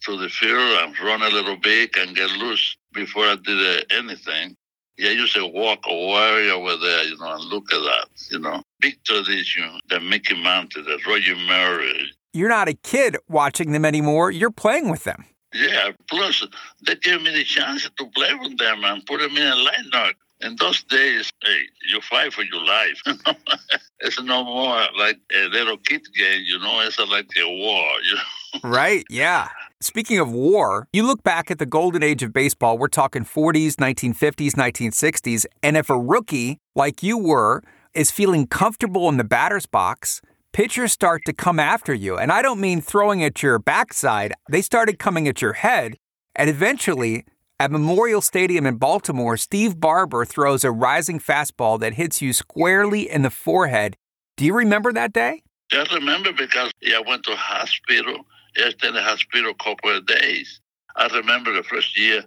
to 0.06 0.18
the 0.18 0.30
field 0.30 0.80
and 0.82 1.00
run 1.02 1.22
a 1.22 1.30
little 1.30 1.58
bit 1.58 1.96
and 1.98 2.16
get 2.16 2.30
loose 2.32 2.78
before 2.94 3.24
I 3.26 3.36
did 3.44 3.82
uh, 3.82 3.84
anything. 3.90 4.56
Yeah, 4.98 5.10
I 5.10 5.14
used 5.14 5.36
to 5.36 5.46
walk 5.48 5.80
away 5.88 6.52
over 6.52 6.76
there, 6.78 7.04
you 7.04 7.18
know, 7.18 7.34
and 7.36 7.44
look 7.46 7.72
at 7.74 7.80
that, 7.80 8.08
you 8.30 8.40
know. 8.40 8.62
Big 8.82 9.02
tradition, 9.04 9.80
the 9.90 10.00
Mickey 10.00 10.42
Mantle, 10.42 10.84
the 10.84 11.00
Roger 11.08 11.36
Maris. 11.48 12.14
You're 12.34 12.50
not 12.50 12.68
a 12.68 12.74
kid 12.74 13.18
watching 13.28 13.72
them 13.72 13.86
anymore. 13.86 14.30
You're 14.30 14.52
playing 14.52 14.90
with 14.90 15.06
them. 15.06 15.26
Yeah, 15.54 15.92
plus 16.08 16.46
they 16.86 16.96
gave 16.96 17.22
me 17.22 17.32
the 17.32 17.44
chance 17.44 17.90
to 17.98 18.06
play 18.08 18.34
with 18.36 18.58
them 18.58 18.84
and 18.84 19.06
put 19.06 19.20
them 19.20 19.36
in 19.36 19.48
a 19.48 19.56
lineup. 19.56 20.14
In 20.42 20.56
those 20.56 20.84
days, 20.84 21.30
hey, 21.44 21.64
you 21.90 22.00
fight 22.00 22.32
for 22.32 22.44
your 22.44 22.64
life. 22.64 23.02
it's 24.00 24.22
no 24.22 24.46
more 24.46 24.86
like 24.98 25.20
a 25.36 25.48
little 25.50 25.76
kid 25.76 26.02
game, 26.16 26.44
you 26.46 26.60
know. 26.60 26.80
It's 26.80 26.98
like 26.98 27.28
a 27.38 27.46
war, 27.46 27.86
you 28.08 28.16
know. 28.16 28.70
right? 28.70 29.04
Yeah. 29.10 29.50
Speaking 29.82 30.18
of 30.20 30.32
war, 30.32 30.88
you 30.94 31.04
look 31.04 31.24
back 31.24 31.52
at 31.52 31.60
the 31.60 31.66
golden 31.66 32.04
age 32.04 32.24
of 32.24 32.32
baseball. 32.32 32.78
We're 32.78 32.88
talking 32.88 33.24
40s, 33.24 33.76
1950s, 33.76 34.52
1960s, 34.52 35.46
and 35.62 35.76
if 35.76 35.90
a 35.90 36.00
rookie 36.00 36.60
like 36.74 37.04
you 37.04 37.18
were 37.18 37.62
is 37.94 38.12
feeling 38.12 38.48
comfortable 38.48 39.10
in 39.10 39.18
the 39.18 39.24
batter's 39.24 39.66
box, 39.66 40.22
pitchers 40.52 40.92
start 40.92 41.24
to 41.26 41.34
come 41.34 41.60
after 41.60 41.94
you. 41.94 42.18
And 42.18 42.32
I 42.32 42.42
don't 42.42 42.60
mean 42.60 42.82
throwing 42.82 43.24
at 43.24 43.42
your 43.42 43.60
backside, 43.60 44.34
they 44.50 44.62
started 44.62 45.00
coming 45.00 45.28
at 45.28 45.42
your 45.42 45.54
head. 45.54 45.98
And 46.36 46.50
eventually, 46.50 47.26
at 47.60 47.72
Memorial 47.72 48.22
Stadium 48.22 48.66
in 48.66 48.76
Baltimore, 48.78 49.38
Steve 49.38 49.80
Barber 49.80 50.26
throws 50.26 50.64
a 50.64 50.72
rising 50.72 51.20
fastball 51.20 51.80
that 51.80 51.94
hits 51.94 52.22
you 52.22 52.34
squarely 52.34 53.10
in 53.10 53.22
the 53.22 53.30
forehead. 53.30 53.98
Do 54.38 54.46
you 54.46 54.54
remember 54.54 54.94
that 54.94 55.14
day? 55.14 55.44
Just 55.70 55.94
remember 55.94 56.32
because 56.32 56.72
I 56.86 57.02
went 57.06 57.24
to 57.24 57.36
hospital. 57.36 58.26
I 58.58 58.70
stayed 58.70 58.90
in 58.90 58.94
the 58.96 59.04
hospital 59.04 59.52
a 59.52 59.64
couple 59.64 59.96
of 59.96 60.06
days. 60.06 60.62
I 60.96 61.08
remember 61.08 61.54
the 61.54 61.64
first 61.64 61.98
year, 61.98 62.24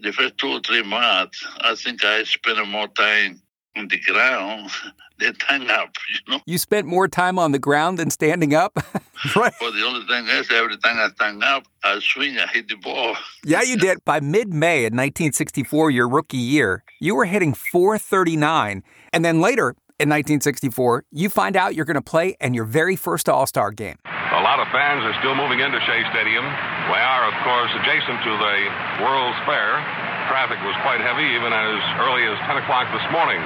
the 0.00 0.12
first 0.12 0.38
two 0.38 0.48
or 0.48 0.60
three 0.60 0.82
months, 0.82 1.44
I 1.60 1.74
think 1.74 2.04
I 2.04 2.24
spent 2.24 2.66
more 2.68 2.88
time 2.88 3.41
the 3.74 3.98
ground 3.98 4.70
than 5.18 5.34
hang 5.46 5.70
up, 5.70 5.90
you 6.12 6.32
know. 6.32 6.40
You 6.46 6.58
spent 6.58 6.86
more 6.86 7.08
time 7.08 7.38
on 7.38 7.52
the 7.52 7.58
ground 7.58 7.98
than 7.98 8.10
standing 8.10 8.54
up? 8.54 8.76
right. 9.36 9.52
Well, 9.60 9.72
the 9.72 9.84
only 9.84 10.06
thing 10.06 10.26
is, 10.28 10.50
every 10.50 10.76
time 10.78 10.98
I 10.98 11.08
stand 11.14 11.42
up, 11.42 11.64
I 11.84 11.98
swing, 12.00 12.38
I 12.38 12.46
hit 12.46 12.68
the 12.68 12.76
ball. 12.76 13.16
yeah, 13.44 13.62
you 13.62 13.76
did. 13.76 14.04
By 14.04 14.20
mid 14.20 14.52
May 14.52 14.78
in 14.78 14.94
1964, 14.94 15.90
your 15.90 16.08
rookie 16.08 16.36
year, 16.36 16.84
you 17.00 17.14
were 17.14 17.24
hitting 17.24 17.54
439. 17.54 18.82
And 19.12 19.24
then 19.24 19.40
later 19.40 19.76
in 20.00 20.08
1964, 20.08 21.04
you 21.10 21.28
find 21.28 21.56
out 21.56 21.74
you're 21.74 21.84
going 21.84 21.94
to 21.94 22.02
play 22.02 22.36
in 22.40 22.54
your 22.54 22.64
very 22.64 22.96
first 22.96 23.28
All 23.28 23.46
Star 23.46 23.70
game. 23.70 23.96
A 24.04 24.42
lot 24.42 24.58
of 24.58 24.66
fans 24.68 25.04
are 25.04 25.14
still 25.20 25.34
moving 25.34 25.60
into 25.60 25.78
Shea 25.80 26.02
Stadium. 26.10 26.44
We 26.44 26.98
are, 26.98 27.28
of 27.28 27.34
course, 27.44 27.70
adjacent 27.80 28.22
to 28.24 28.32
the 28.36 29.04
World's 29.04 29.38
Fair. 29.46 30.11
Traffic 30.32 30.64
was 30.64 30.72
quite 30.80 31.04
heavy 31.04 31.28
even 31.36 31.52
as 31.52 31.76
early 32.00 32.24
as 32.24 32.40
10 32.48 32.56
o'clock 32.64 32.88
this 32.88 33.04
morning. 33.12 33.36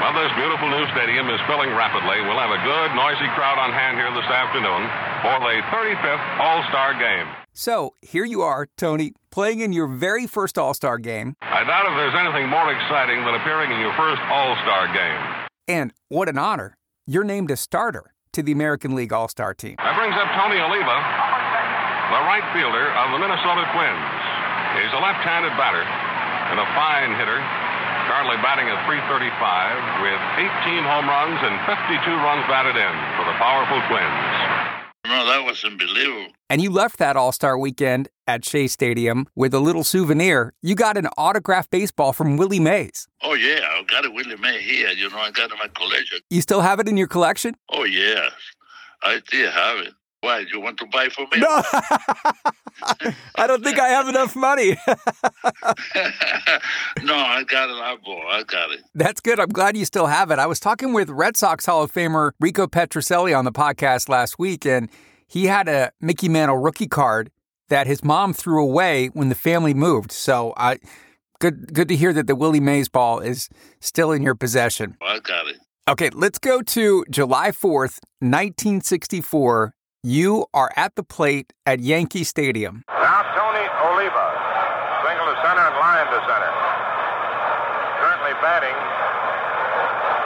Well, 0.00 0.16
this 0.16 0.32
beautiful 0.40 0.72
new 0.72 0.88
stadium 0.96 1.28
is 1.28 1.36
filling 1.44 1.68
rapidly. 1.76 2.16
We'll 2.24 2.40
have 2.40 2.48
a 2.48 2.64
good, 2.64 2.96
noisy 2.96 3.28
crowd 3.36 3.60
on 3.60 3.76
hand 3.76 4.00
here 4.00 4.08
this 4.08 4.24
afternoon 4.24 4.88
for 5.20 5.36
the 5.36 5.60
35th 5.68 6.24
All 6.40 6.64
Star 6.72 6.96
game. 6.96 7.28
So 7.52 7.92
here 8.00 8.24
you 8.24 8.40
are, 8.40 8.72
Tony, 8.80 9.12
playing 9.28 9.60
in 9.60 9.74
your 9.74 9.86
very 9.86 10.26
first 10.26 10.56
All 10.56 10.72
Star 10.72 10.96
game. 10.96 11.36
I 11.44 11.60
doubt 11.60 11.84
if 11.84 11.92
there's 12.00 12.16
anything 12.16 12.48
more 12.48 12.72
exciting 12.72 13.20
than 13.20 13.36
appearing 13.36 13.68
in 13.68 13.78
your 13.78 13.92
first 13.92 14.24
All 14.32 14.56
Star 14.64 14.88
game. 14.96 15.20
And 15.68 15.92
what 16.08 16.30
an 16.30 16.38
honor. 16.38 16.78
You're 17.06 17.28
named 17.28 17.50
a 17.50 17.56
starter 17.60 18.14
to 18.32 18.42
the 18.42 18.52
American 18.52 18.94
League 18.94 19.12
All 19.12 19.28
Star 19.28 19.52
team. 19.52 19.76
That 19.76 19.92
brings 19.92 20.16
up 20.16 20.32
Tony 20.40 20.56
Oliva, 20.56 20.96
the 22.16 22.22
right 22.24 22.48
fielder 22.56 22.88
of 22.96 23.12
the 23.12 23.18
Minnesota 23.20 23.68
Twins. 23.76 24.08
He's 24.80 24.92
a 24.96 25.02
left 25.04 25.20
handed 25.20 25.52
batter 25.60 25.84
and 26.50 26.58
a 26.58 26.66
fine 26.74 27.14
hitter, 27.14 27.38
currently 28.10 28.36
batting 28.42 28.66
at 28.66 28.82
335 28.86 30.02
with 30.02 30.20
18 30.66 30.82
home 30.82 31.06
runs 31.06 31.38
and 31.46 31.54
52 31.62 32.02
runs 32.26 32.42
batted 32.50 32.74
in 32.74 32.94
for 33.14 33.24
the 33.24 33.36
powerful 33.38 33.78
Twins. 33.86 34.70
No, 35.06 35.26
that 35.26 35.44
was 35.44 35.64
unbelievable. 35.64 36.32
And 36.48 36.60
you 36.60 36.70
left 36.70 36.98
that 36.98 37.16
All 37.16 37.32
Star 37.32 37.56
weekend 37.56 38.08
at 38.26 38.44
Shea 38.44 38.66
Stadium 38.66 39.26
with 39.34 39.54
a 39.54 39.60
little 39.60 39.84
souvenir. 39.84 40.52
You 40.62 40.74
got 40.74 40.96
an 40.96 41.06
autographed 41.16 41.70
baseball 41.70 42.12
from 42.12 42.36
Willie 42.36 42.60
Mays. 42.60 43.08
Oh, 43.22 43.34
yeah, 43.34 43.60
I 43.62 43.82
got 43.84 44.04
a 44.04 44.10
Willie 44.10 44.36
May 44.36 44.60
here. 44.60 44.88
You 44.90 45.08
know, 45.10 45.18
I 45.18 45.30
got 45.30 45.50
it 45.50 45.52
in 45.52 45.58
my 45.58 45.68
collection. 45.68 46.18
You 46.28 46.40
still 46.40 46.60
have 46.60 46.80
it 46.80 46.88
in 46.88 46.96
your 46.96 47.06
collection? 47.06 47.54
Oh, 47.70 47.84
yes. 47.84 48.32
I 49.02 49.20
still 49.26 49.50
have 49.50 49.78
it. 49.86 49.94
Why, 50.22 50.44
you 50.52 50.60
want 50.60 50.78
to 50.78 50.86
buy 50.86 51.08
for 51.08 51.22
me? 51.32 51.38
No. 51.38 51.48
I 53.36 53.46
don't 53.46 53.64
think 53.64 53.78
I 53.78 53.88
have 53.88 54.06
enough 54.06 54.36
money. 54.36 54.76
no, 57.02 57.14
I 57.14 57.42
got 57.44 57.70
it. 57.70 57.76
I 57.76 57.96
bought. 58.04 58.26
I 58.28 58.42
got 58.42 58.70
it. 58.70 58.80
That's 58.94 59.20
good. 59.22 59.40
I'm 59.40 59.48
glad 59.48 59.78
you 59.78 59.86
still 59.86 60.06
have 60.06 60.30
it. 60.30 60.38
I 60.38 60.46
was 60.46 60.60
talking 60.60 60.92
with 60.92 61.08
Red 61.08 61.38
Sox 61.38 61.64
Hall 61.64 61.82
of 61.82 61.92
Famer 61.92 62.32
Rico 62.38 62.66
Petrocelli 62.66 63.36
on 63.36 63.46
the 63.46 63.52
podcast 63.52 64.10
last 64.10 64.38
week, 64.38 64.66
and 64.66 64.90
he 65.26 65.46
had 65.46 65.68
a 65.68 65.90
Mickey 66.02 66.28
Mantle 66.28 66.58
rookie 66.58 66.88
card 66.88 67.30
that 67.70 67.86
his 67.86 68.04
mom 68.04 68.34
threw 68.34 68.62
away 68.62 69.06
when 69.08 69.30
the 69.30 69.34
family 69.34 69.72
moved. 69.72 70.12
So 70.12 70.52
I 70.56 70.78
good 71.38 71.72
good 71.72 71.88
to 71.88 71.96
hear 71.96 72.12
that 72.12 72.26
the 72.26 72.36
Willie 72.36 72.60
Mays 72.60 72.90
ball 72.90 73.20
is 73.20 73.48
still 73.80 74.12
in 74.12 74.22
your 74.22 74.34
possession. 74.34 74.96
I 75.00 75.18
got 75.20 75.48
it. 75.48 75.56
Okay, 75.88 76.10
let's 76.10 76.38
go 76.38 76.60
to 76.60 77.04
July 77.10 77.50
4th, 77.50 77.98
1964. 78.20 79.72
You 80.02 80.46
are 80.54 80.70
at 80.76 80.94
the 80.94 81.02
plate 81.02 81.52
at 81.66 81.80
Yankee 81.80 82.24
Stadium. 82.24 82.84
Now 82.88 83.20
Tony 83.36 83.68
Oliva, 83.84 84.26
single 85.04 85.28
to 85.28 85.36
center 85.44 85.60
and 85.60 85.76
line 85.76 86.06
to 86.08 86.20
center. 86.24 86.52
Currently 88.00 88.32
batting 88.40 88.72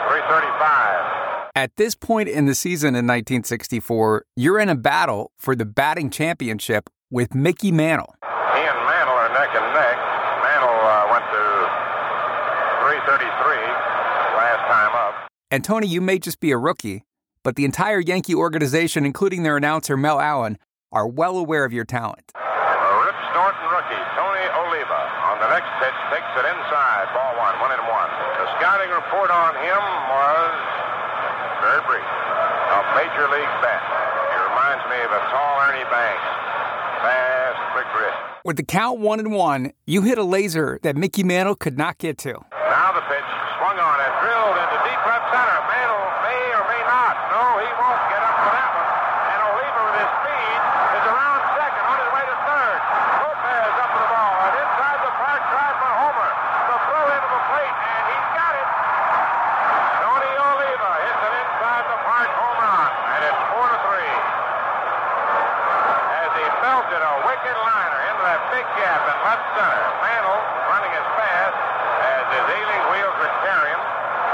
335. 0.07 1.51
At 1.55 1.75
this 1.75 1.93
point 1.93 2.29
in 2.29 2.45
the 2.45 2.55
season 2.55 2.95
in 2.95 3.03
1964, 3.05 4.23
you're 4.37 4.59
in 4.59 4.69
a 4.69 4.75
battle 4.75 5.31
for 5.37 5.57
the 5.57 5.65
batting 5.65 6.09
championship 6.09 6.89
with 7.11 7.35
Mickey 7.35 7.73
Mantle. 7.73 8.15
He 8.23 8.29
and 8.63 8.79
Mantle 8.87 9.13
are 9.13 9.27
neck 9.35 9.49
and 9.59 9.73
neck. 9.75 9.97
Mantle 10.39 10.71
uh, 10.71 11.11
went 11.11 11.25
to 11.35 11.43
333 12.79 13.27
last 14.39 14.71
time 14.71 14.95
up. 14.95 15.27
And 15.51 15.65
Tony, 15.65 15.87
you 15.87 15.99
may 15.99 16.17
just 16.17 16.39
be 16.39 16.51
a 16.51 16.57
rookie, 16.57 17.03
but 17.45 17.55
the 17.55 17.63
entire 17.63 18.01
Yankee 18.01 18.33
organization, 18.33 19.05
including 19.05 19.43
their 19.45 19.55
announcer 19.55 19.95
Mel 19.95 20.19
Allen, 20.19 20.57
are 20.91 21.05
well 21.05 21.37
aware 21.37 21.63
of 21.63 21.71
your 21.71 21.85
talent. 21.85 22.33
Rip 22.33 23.19
Thornton 23.37 23.67
rookie 23.69 24.01
Tony 24.17 24.45
Oliva 24.65 25.01
on 25.29 25.37
the 25.37 25.49
next 25.53 25.69
pitch 25.77 25.93
takes 26.09 26.25
it 26.41 26.45
inside. 26.49 27.05
Ball 27.13 27.37
one, 27.37 27.53
one 27.61 27.69
and 27.69 27.85
one. 27.85 28.09
The 28.41 28.49
scouting 28.57 28.89
report 28.89 29.29
on 29.29 29.53
him 29.61 29.83
was 30.09 30.53
very 31.61 31.81
brief. 31.85 32.09
A 32.73 32.81
major 32.97 33.29
league 33.29 33.55
bat. 33.61 33.81
He 34.33 34.37
reminds 34.41 34.83
me 34.89 34.97
of 35.05 35.13
a 35.13 35.21
tall 35.29 35.53
Ernie 35.69 35.85
Banks. 35.93 36.27
Fast, 37.05 37.61
quick 37.77 37.89
wrist. 37.93 38.17
With 38.41 38.57
the 38.57 38.65
count 38.65 38.97
one 38.97 39.19
and 39.21 39.31
one, 39.31 39.69
you 39.85 40.01
hit 40.01 40.17
a 40.17 40.23
laser 40.23 40.79
that 40.81 40.97
Mickey 40.97 41.21
Mantle 41.21 41.53
could 41.55 41.77
not 41.77 41.99
get 41.99 42.17
to. 42.25 42.33
Now 42.33 42.89
the 42.97 43.05
pitch 43.05 43.29
swung 43.61 43.77
on 43.77 43.97
and 44.01 44.13
drilled 44.25 44.57
into 44.57 44.77
deep 44.81 45.01
left 45.05 45.29
center. 45.29 45.57
Mantle 45.69 46.05
may 46.25 46.41
or 46.57 46.65
may 46.65 46.83
not. 46.89 47.13
No, 47.33 47.41
he 47.61 47.69
won't 47.77 48.03
get 48.09 48.21
up 48.21 48.35
for 48.41 48.51
that 48.53 48.69
one. 48.73 48.89
And 49.33 49.39
Oliva 49.49 49.81
with 49.85 49.97
his 50.01 50.11
speed 50.21 50.59
is 50.97 51.05
around 51.09 51.39
second 51.57 51.85
on 51.89 51.97
his 52.05 52.09
way 52.13 52.23
to 52.25 52.37
third. 52.45 52.79
Lopez 53.25 53.73
up 53.81 53.89
to 53.93 53.99
the 54.01 54.09
ball 54.13 54.35
and 54.45 54.53
inside 54.61 54.99
the 55.05 55.13
park 55.17 55.41
drive 55.49 55.75
for 55.81 55.91
Homer. 56.05 56.31
The 56.69 56.77
throw 56.85 57.05
into 57.17 57.29
the 57.33 57.43
plate 57.49 57.75
and 57.81 58.03
he's 58.13 58.29
got 58.33 58.53
it. 58.53 58.67
Tony 60.05 60.31
Oliva 60.37 60.91
hits 61.05 61.21
an 61.25 61.33
inside 61.33 61.83
the 61.89 61.99
park 62.05 62.29
home 62.29 62.57
run 62.61 62.89
and 62.93 63.21
it's 63.25 63.41
four 63.49 63.65
to 63.73 63.77
three. 63.89 64.13
As 66.85 66.93
he 66.93 67.01
a 67.01 67.17
wicked 67.25 67.57
liner 67.65 68.01
into 68.13 68.23
that 68.29 68.45
big 68.53 68.61
gap 68.77 69.01
in 69.09 69.17
left 69.25 69.41
center. 69.57 69.85
Mantle 70.05 70.37
running 70.69 70.93
as 70.93 71.07
fast 71.17 71.57
as 71.57 72.23
his 72.29 72.45
ailing 72.45 72.83
wheels 72.93 73.15
would 73.25 73.35
carry 73.41 73.73
him. 73.73 73.81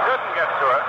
Couldn't 0.03 0.35
get 0.35 0.51
to 0.59 0.67
it. 0.67 0.83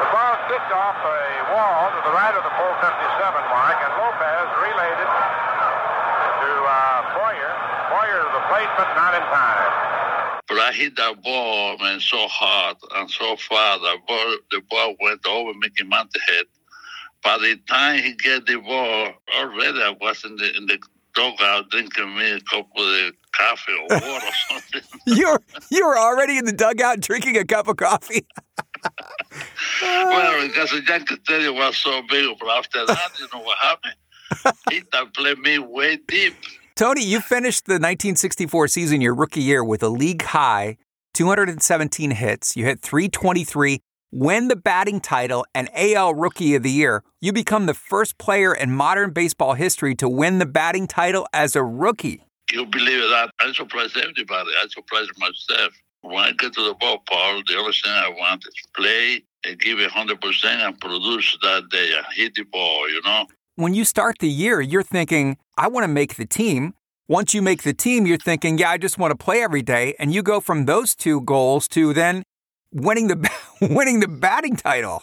The 0.00 0.08
ball 0.08 0.32
kicked 0.48 0.72
off 0.72 0.96
a 1.04 1.20
wall 1.52 1.92
to 1.92 2.00
the 2.08 2.14
right 2.16 2.32
of 2.32 2.40
the 2.40 2.54
457 2.56 3.20
mark, 3.52 3.76
and 3.84 3.92
Lopez 4.00 4.48
relayed 4.64 4.96
it 4.96 5.10
to 6.40 6.50
uh, 6.72 7.00
Boyer. 7.20 7.52
Boyer 7.92 8.18
to 8.24 8.30
the 8.40 8.44
plate, 8.48 8.72
but 8.80 8.88
not 8.96 9.12
in 9.12 9.24
time. 9.28 10.40
But 10.48 10.56
I 10.56 10.72
hit 10.72 10.96
that 10.96 11.20
ball, 11.20 11.76
man, 11.84 12.00
so 12.00 12.24
hard 12.32 12.80
and 12.96 13.12
so 13.12 13.36
far. 13.36 13.76
The 13.76 14.00
ball, 14.08 14.36
the 14.48 14.60
ball 14.72 14.96
went 15.04 15.20
over 15.28 15.52
Mickey 15.52 15.84
Mantle 15.84 16.16
head. 16.32 16.48
By 17.20 17.36
the 17.36 17.60
time 17.68 18.02
he 18.02 18.12
get 18.16 18.44
the 18.46 18.56
ball, 18.56 19.12
already 19.36 19.84
I 19.84 19.96
was 20.00 20.24
in 20.24 20.36
the 20.36 20.48
in 20.56 20.64
the 20.64 20.78
dugout 21.14 21.70
drinking 21.70 22.16
me 22.16 22.32
a 22.32 22.40
cup 22.40 22.66
of 22.76 23.12
coffee 23.36 23.72
or 23.72 23.86
water 23.88 24.26
or 24.26 24.32
something. 24.50 24.82
You're 25.06 25.40
you're 25.70 25.98
already 25.98 26.38
in 26.38 26.44
the 26.44 26.52
dugout 26.52 27.00
drinking 27.00 27.36
a 27.36 27.44
cup 27.44 27.68
of 27.68 27.76
coffee. 27.76 28.26
well, 29.82 30.46
because 30.48 30.70
the 30.70 30.82
Yankee 30.86 31.16
Stadium 31.24 31.56
was 31.56 31.76
so 31.76 32.02
big, 32.08 32.36
but 32.38 32.48
after 32.48 32.86
that, 32.86 33.10
you 33.18 33.26
know 33.32 33.40
what 33.40 33.58
happened? 33.58 33.94
he 34.70 34.82
played 35.14 35.38
me 35.38 35.58
way 35.58 35.98
deep. 36.08 36.34
Tony, 36.76 37.04
you 37.04 37.20
finished 37.20 37.66
the 37.66 37.74
1964 37.74 38.68
season, 38.68 39.00
your 39.00 39.14
rookie 39.14 39.42
year, 39.42 39.62
with 39.62 39.82
a 39.82 39.88
league 39.88 40.22
high 40.22 40.76
217 41.14 42.10
hits. 42.10 42.56
You 42.56 42.64
hit 42.64 42.80
323, 42.80 43.80
win 44.14 44.46
the 44.46 44.54
batting 44.54 45.00
title, 45.00 45.44
and 45.56 45.68
AL 45.74 46.14
Rookie 46.14 46.54
of 46.54 46.62
the 46.62 46.70
Year. 46.70 47.02
You 47.20 47.32
become 47.32 47.66
the 47.66 47.74
first 47.74 48.16
player 48.16 48.54
in 48.54 48.70
modern 48.70 49.10
baseball 49.10 49.54
history 49.54 49.96
to 49.96 50.08
win 50.08 50.38
the 50.38 50.46
batting 50.46 50.86
title 50.86 51.26
as 51.32 51.56
a 51.56 51.64
rookie. 51.64 52.22
You 52.52 52.64
believe 52.64 53.00
that? 53.10 53.30
I 53.40 53.52
surprised 53.52 53.96
everybody. 53.96 54.50
I 54.56 54.66
surprised 54.70 55.10
myself. 55.18 55.72
When 56.02 56.18
I 56.18 56.30
get 56.32 56.52
to 56.52 56.62
the 56.62 56.74
ballpark, 56.74 57.46
the 57.48 57.56
only 57.58 57.72
thing 57.72 57.92
I 57.92 58.08
want 58.10 58.44
is 58.46 58.54
play 58.76 59.24
and 59.44 59.58
give 59.58 59.80
it 59.80 59.90
100% 59.90 60.44
and 60.44 60.78
produce 60.80 61.36
that 61.42 61.68
day 61.70 61.90
and 61.96 62.06
hit 62.14 62.34
the 62.36 62.44
ball, 62.44 62.88
you 62.88 63.02
know? 63.02 63.26
When 63.56 63.74
you 63.74 63.84
start 63.84 64.18
the 64.20 64.28
year, 64.28 64.60
you're 64.60 64.82
thinking, 64.84 65.38
I 65.58 65.66
want 65.66 65.84
to 65.84 65.88
make 65.88 66.14
the 66.14 66.26
team. 66.26 66.74
Once 67.08 67.34
you 67.34 67.42
make 67.42 67.64
the 67.64 67.74
team, 67.74 68.06
you're 68.06 68.16
thinking, 68.16 68.58
yeah, 68.58 68.70
I 68.70 68.78
just 68.78 68.96
want 68.96 69.10
to 69.10 69.16
play 69.16 69.42
every 69.42 69.62
day. 69.62 69.96
And 69.98 70.14
you 70.14 70.22
go 70.22 70.40
from 70.40 70.66
those 70.66 70.94
two 70.94 71.20
goals 71.22 71.66
to 71.68 71.92
then 71.92 72.22
winning 72.74 73.08
the 73.08 73.30
winning 73.60 74.00
the 74.00 74.08
batting 74.08 74.56
title. 74.56 75.02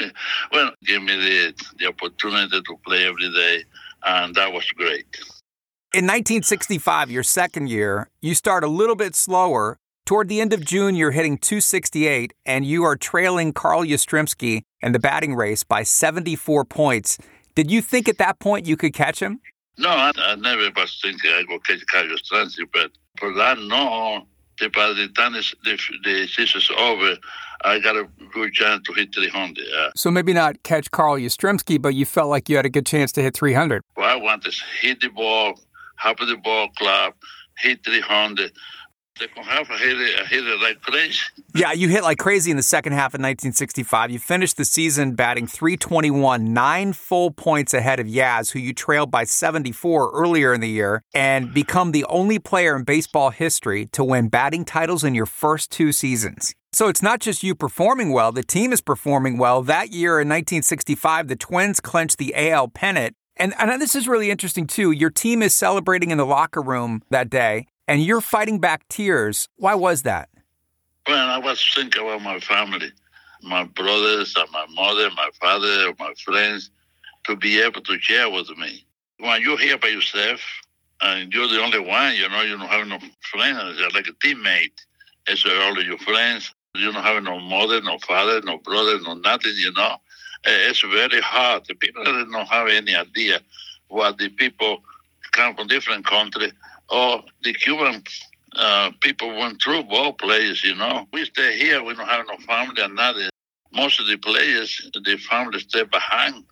well, 0.52 0.72
give 0.84 1.02
me 1.02 1.16
the, 1.16 1.54
the 1.78 1.86
opportunity 1.86 2.60
to 2.60 2.76
play 2.84 3.06
every 3.06 3.30
day, 3.32 3.64
and 4.04 4.34
that 4.34 4.52
was 4.52 4.64
great. 4.72 5.06
In 5.92 6.04
1965, 6.04 7.10
your 7.10 7.22
second 7.22 7.68
year, 7.68 8.08
you 8.22 8.34
start 8.34 8.64
a 8.64 8.68
little 8.68 8.96
bit 8.96 9.14
slower. 9.14 9.76
Toward 10.06 10.28
the 10.28 10.40
end 10.40 10.52
of 10.52 10.64
June, 10.64 10.96
you're 10.96 11.10
hitting 11.10 11.36
268, 11.36 12.32
and 12.46 12.64
you 12.64 12.82
are 12.84 12.96
trailing 12.96 13.52
Carl 13.52 13.84
Yastrzemski 13.84 14.62
in 14.80 14.92
the 14.92 14.98
batting 14.98 15.34
race 15.34 15.62
by 15.62 15.82
74 15.82 16.64
points. 16.64 17.18
Did 17.54 17.70
you 17.70 17.82
think 17.82 18.08
at 18.08 18.18
that 18.18 18.38
point 18.38 18.66
you 18.66 18.76
could 18.76 18.94
catch 18.94 19.20
him? 19.20 19.40
No, 19.78 19.88
I, 19.88 20.10
I 20.16 20.34
never 20.36 20.68
was 20.74 20.98
thinking 21.02 21.30
I 21.30 21.44
would 21.48 21.64
catch 21.64 21.84
Carl 21.90 22.06
Yastrzemski, 22.06 22.68
but 22.72 22.92
for 23.18 23.32
that, 23.34 23.58
no. 23.58 24.26
By 24.68 24.92
the 24.92 25.08
time 25.16 25.32
the, 25.32 25.54
the, 25.64 25.78
the 26.04 26.26
season's 26.26 26.70
over, 26.78 27.16
I 27.64 27.78
got 27.78 27.96
a 27.96 28.08
good 28.32 28.52
chance 28.52 28.86
to 28.86 28.92
hit 28.94 29.14
300. 29.14 29.58
Yeah. 29.58 29.88
So 29.94 30.10
maybe 30.10 30.32
not 30.32 30.62
catch 30.62 30.90
Carl 30.90 31.16
Yastrzemski, 31.16 31.80
but 31.80 31.94
you 31.94 32.06
felt 32.06 32.28
like 32.28 32.48
you 32.48 32.56
had 32.56 32.66
a 32.66 32.70
good 32.70 32.86
chance 32.86 33.12
to 33.12 33.22
hit 33.22 33.34
300. 33.34 33.82
Well, 33.96 34.08
I 34.08 34.16
want 34.16 34.44
to 34.44 34.52
hit 34.80 35.00
the 35.00 35.08
ball, 35.08 35.58
have 35.96 36.16
the 36.16 36.36
ball 36.36 36.68
club, 36.76 37.14
hit 37.58 37.84
300. 37.84 38.52
Second 39.18 39.44
half, 39.44 39.70
I 39.70 39.76
hit 39.76 40.00
it, 40.00 40.20
I 40.20 40.24
hit 40.24 40.46
it 40.46 40.60
like 40.60 40.80
crazy. 40.80 41.18
Yeah, 41.54 41.72
you 41.72 41.88
hit 41.88 42.02
like 42.02 42.18
crazy 42.18 42.50
in 42.50 42.56
the 42.56 42.62
second 42.62 42.92
half 42.92 43.08
of 43.08 43.18
1965. 43.18 44.10
You 44.10 44.18
finished 44.18 44.56
the 44.56 44.64
season 44.64 45.14
batting 45.14 45.46
321, 45.46 46.52
nine 46.54 46.92
full 46.92 47.30
points 47.30 47.74
ahead 47.74 48.00
of 48.00 48.06
Yaz, 48.06 48.52
who 48.52 48.58
you 48.58 48.72
trailed 48.72 49.10
by 49.10 49.24
74 49.24 50.12
earlier 50.14 50.54
in 50.54 50.60
the 50.60 50.68
year, 50.68 51.02
and 51.12 51.52
become 51.52 51.92
the 51.92 52.04
only 52.06 52.38
player 52.38 52.76
in 52.76 52.84
baseball 52.84 53.30
history 53.30 53.86
to 53.86 54.02
win 54.02 54.28
batting 54.28 54.64
titles 54.64 55.04
in 55.04 55.14
your 55.14 55.26
first 55.26 55.70
two 55.70 55.92
seasons. 55.92 56.54
So 56.72 56.88
it's 56.88 57.02
not 57.02 57.20
just 57.20 57.42
you 57.42 57.54
performing 57.54 58.12
well, 58.12 58.30
the 58.30 58.44
team 58.44 58.72
is 58.72 58.80
performing 58.80 59.38
well. 59.38 59.62
That 59.62 59.90
year 59.90 60.20
in 60.20 60.28
1965, 60.28 61.26
the 61.28 61.36
Twins 61.36 61.80
clinched 61.80 62.18
the 62.18 62.32
AL 62.34 62.68
pennant. 62.68 63.16
And, 63.36 63.54
and 63.58 63.80
this 63.82 63.96
is 63.96 64.06
really 64.06 64.30
interesting 64.30 64.66
too. 64.66 64.92
Your 64.92 65.10
team 65.10 65.42
is 65.42 65.54
celebrating 65.54 66.10
in 66.10 66.18
the 66.18 66.26
locker 66.26 66.62
room 66.62 67.02
that 67.10 67.28
day, 67.28 67.66
and 67.90 68.04
you're 68.04 68.20
fighting 68.20 68.60
back 68.60 68.86
tears. 68.88 69.48
Why 69.56 69.74
was 69.74 70.02
that? 70.02 70.28
Well, 71.08 71.28
I 71.28 71.38
was 71.38 71.60
thinking 71.74 72.00
about 72.00 72.22
my 72.22 72.38
family, 72.38 72.92
my 73.42 73.64
brothers 73.64 74.32
and 74.36 74.48
my 74.52 74.64
mother, 74.70 75.10
my 75.16 75.28
father, 75.40 75.92
my 75.98 76.14
friends, 76.24 76.70
to 77.24 77.34
be 77.34 77.60
able 77.60 77.80
to 77.80 77.98
share 77.98 78.30
with 78.30 78.48
me. 78.56 78.86
When 79.18 79.42
you're 79.42 79.58
here 79.58 79.76
by 79.76 79.88
yourself 79.88 80.40
and 81.02 81.32
you're 81.32 81.48
the 81.48 81.60
only 81.60 81.80
one, 81.80 82.14
you 82.14 82.28
know, 82.28 82.42
you 82.42 82.56
don't 82.56 82.68
have 82.68 82.86
no 82.86 83.00
friends, 83.22 83.80
you're 83.80 83.90
like 83.90 84.06
a 84.06 84.12
teammate. 84.24 84.78
It's 85.26 85.44
all 85.44 85.82
your 85.82 85.98
friends. 85.98 86.54
You 86.76 86.92
don't 86.92 87.02
have 87.02 87.20
no 87.24 87.40
mother, 87.40 87.82
no 87.82 87.98
father, 87.98 88.40
no 88.42 88.58
brother, 88.58 89.00
no 89.00 89.14
nothing, 89.14 89.54
you 89.56 89.72
know. 89.72 89.96
Eh, 90.44 90.70
it's 90.70 90.80
very 90.82 91.20
hard. 91.20 91.64
The 91.66 91.74
people 91.74 92.04
don't 92.04 92.46
have 92.46 92.68
any 92.68 92.94
idea 92.94 93.40
what 93.88 94.16
the 94.18 94.28
people 94.28 94.84
come 95.32 95.56
from 95.56 95.66
different 95.66 96.06
countries 96.06 96.52
or 96.90 97.22
the 97.42 97.52
Cuban 97.54 98.02
uh, 98.56 98.90
people 99.00 99.36
went 99.38 99.62
through 99.62 99.84
ball 99.84 100.12
players, 100.12 100.64
you 100.64 100.74
know. 100.74 101.06
We 101.12 101.24
stay 101.24 101.56
here, 101.58 101.82
we 101.82 101.94
don't 101.94 102.08
have 102.08 102.26
no 102.26 102.36
family 102.38 102.82
and 102.82 102.96
nothing. 102.96 103.28
Most 103.72 104.00
of 104.00 104.06
the 104.06 104.16
players, 104.16 104.90
the 104.92 105.16
family 105.16 105.60
stay 105.60 105.84
behind. 105.84 106.44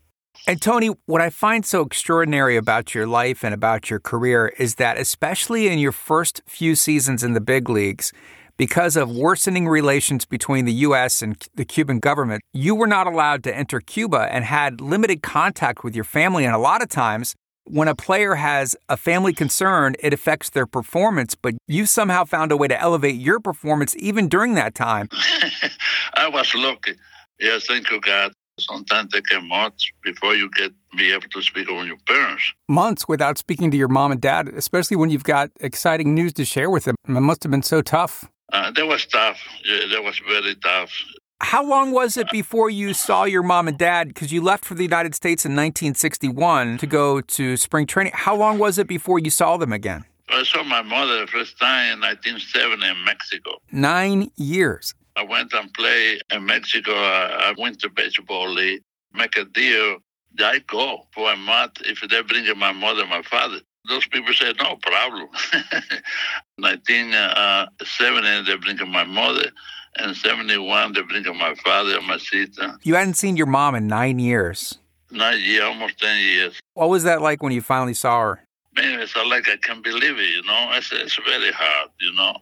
And 0.47 0.62
Tony, 0.62 0.90
what 1.07 1.21
I 1.21 1.30
find 1.30 1.66
so 1.66 1.83
extraordinary 1.83 2.57
about 2.57 2.95
your 2.95 3.07
life 3.07 3.45
and 3.45 3.52
about 3.52 3.90
your 3.90 3.99
career 3.99 4.52
is 4.59 4.76
that, 4.76 4.97
especially 4.97 5.68
in 5.68 5.78
your 5.78 5.92
first 5.92 6.42
few 6.47 6.76
seasons 6.76 7.25
in 7.25 7.35
the 7.35 7.40
big 7.40 7.68
leagues, 7.68 8.12
because 8.57 8.97
of 8.97 9.11
worsening 9.11 9.68
relations 9.68 10.25
between 10.25 10.64
the 10.64 10.73
U.S. 10.73 11.23
and 11.23 11.37
the 11.54 11.64
Cuban 11.64 11.99
government, 11.99 12.42
you 12.52 12.75
were 12.75 12.87
not 12.87 13.07
allowed 13.07 13.45
to 13.45 13.54
enter 13.54 13.80
Cuba 13.80 14.28
and 14.30 14.45
had 14.45 14.80
limited 14.80 15.23
contact 15.23 15.85
with 15.85 15.95
your 15.95 16.04
family. 16.04 16.45
And 16.45 16.54
a 16.54 16.59
lot 16.59 16.83
of 16.83 16.88
times, 16.88 17.35
when 17.71 17.89
a 17.89 17.95
player 17.95 18.35
has 18.35 18.77
a 18.89 18.97
family 18.97 19.33
concern, 19.33 19.95
it 20.01 20.13
affects 20.13 20.51
their 20.51 20.67
performance, 20.67 21.35
but 21.35 21.55
you 21.67 21.87
somehow 21.87 22.25
found 22.25 22.53
a 22.53 22.57
way 22.57 22.69
to 22.69 22.81
elevate 22.81 23.17
your 23.17 23.41
performance 23.41 23.95
even 23.99 24.29
during 24.29 24.55
that 24.55 24.75
time. 24.75 25.09
I 26.15 26.29
was 26.29 26.55
lucky. 26.55 26.93
Yes, 27.39 27.67
thank 27.67 27.91
you, 27.91 28.01
God. 28.01 28.33
Sometimes 28.59 29.15
it 29.15 29.25
can 29.27 29.49
months 29.49 29.89
before 30.03 30.35
you 30.35 30.51
get 30.51 30.73
be 30.97 31.13
able 31.13 31.29
to 31.29 31.43
speak 31.43 31.69
with 31.69 31.87
your 31.87 31.99
parents. 32.07 32.43
Months 32.69 33.07
without 33.07 33.39
speaking 33.39 33.71
to 33.71 33.77
your 33.77 33.89
mom 33.89 34.11
and 34.11 34.21
dad, 34.21 34.49
especially 34.49 34.97
when 34.97 35.11
you've 35.11 35.23
got 35.23 35.51
exciting 35.61 36.15
news 36.15 36.33
to 36.35 36.45
share 36.45 36.71
with 36.71 36.85
them. 36.85 36.97
It 37.07 37.13
must 37.13 37.43
have 37.45 37.53
been 37.53 37.63
so 37.63 37.83
tough. 37.83 38.29
Uh, 38.53 38.71
that 38.73 38.87
was 38.87 39.07
tough. 39.07 39.39
Yeah, 39.65 39.87
that 39.93 40.03
was 40.03 40.21
very 40.27 40.55
tough. 40.57 40.91
How 41.40 41.64
long 41.64 41.92
was 41.92 42.16
it 42.16 42.28
before 42.30 42.68
you 42.68 42.92
saw 42.92 43.25
your 43.25 43.45
mom 43.45 43.68
and 43.68 43.78
dad? 43.78 44.09
Because 44.09 44.33
you 44.33 44.42
left 44.42 44.64
for 44.64 44.75
the 44.75 44.83
United 44.83 45.14
States 45.14 45.45
in 45.45 45.52
1961 45.52 46.78
to 46.78 46.87
go 46.87 47.21
to 47.21 47.57
spring 47.57 47.87
training. 47.87 48.12
How 48.14 48.35
long 48.35 48.59
was 48.59 48.76
it 48.76 48.88
before 48.88 49.21
you 49.21 49.30
saw 49.30 49.57
them 49.57 49.73
again? 49.73 50.04
I 50.28 50.42
saw 50.42 50.62
my 50.64 50.83
mother 50.83 51.21
the 51.21 51.26
first 51.28 51.59
time 51.59 51.95
in 51.95 52.00
1970 52.00 52.87
in 52.87 53.04
Mexico. 53.04 53.52
Nine 53.71 54.30
years. 54.37 54.95
I 55.16 55.23
went 55.23 55.52
and 55.52 55.73
played 55.73 56.23
in 56.33 56.45
Mexico. 56.45 56.92
I 56.92 57.54
went 57.57 57.80
to 57.80 57.88
baseball 57.88 58.50
league, 58.50 58.83
make 59.14 59.37
a 59.37 59.45
deal. 59.45 59.99
I 60.40 60.59
go 60.66 61.07
for 61.12 61.33
a 61.33 61.37
month 61.37 61.80
if 61.85 62.00
they 62.00 62.23
bring 62.23 62.47
my 62.59 62.73
mother 62.73 63.02
and 63.02 63.11
my 63.11 63.23
father. 63.23 63.61
Those 63.88 64.07
people 64.09 64.35
said, 64.35 64.57
no 64.61 64.76
problem. 64.83 65.28
1970, 66.59 68.28
uh, 68.28 68.42
they 68.42 68.57
bring 68.57 68.90
my 68.90 69.04
mother. 69.04 69.50
And 69.99 70.17
71, 70.17 70.93
they 70.93 71.02
bring 71.02 71.25
my 71.37 71.55
father 71.64 71.97
and 71.97 72.07
my 72.07 72.19
sister. 72.19 72.78
You 72.83 72.95
hadn't 72.95 73.14
seen 73.14 73.37
your 73.37 73.47
mom 73.47 73.75
in 73.75 73.87
nine 73.87 74.19
years. 74.19 74.78
Nine 75.11 75.40
years, 75.40 75.64
almost 75.64 75.99
10 75.99 76.21
years. 76.21 76.61
What 76.75 76.88
was 76.88 77.02
that 77.05 77.21
like 77.23 77.43
when 77.43 77.52
you 77.52 77.62
finally 77.62 77.95
saw 77.95 78.21
her? 78.21 78.45
Man, 78.76 79.00
it's 79.00 79.17
like 79.17 79.49
I 79.49 79.57
can't 79.57 79.83
believe 79.83 80.19
it, 80.19 80.31
you 80.31 80.43
know. 80.43 80.71
It's, 80.75 80.93
it's 80.93 81.19
very 81.26 81.50
hard, 81.50 81.90
you 82.00 82.14
know. 82.14 82.37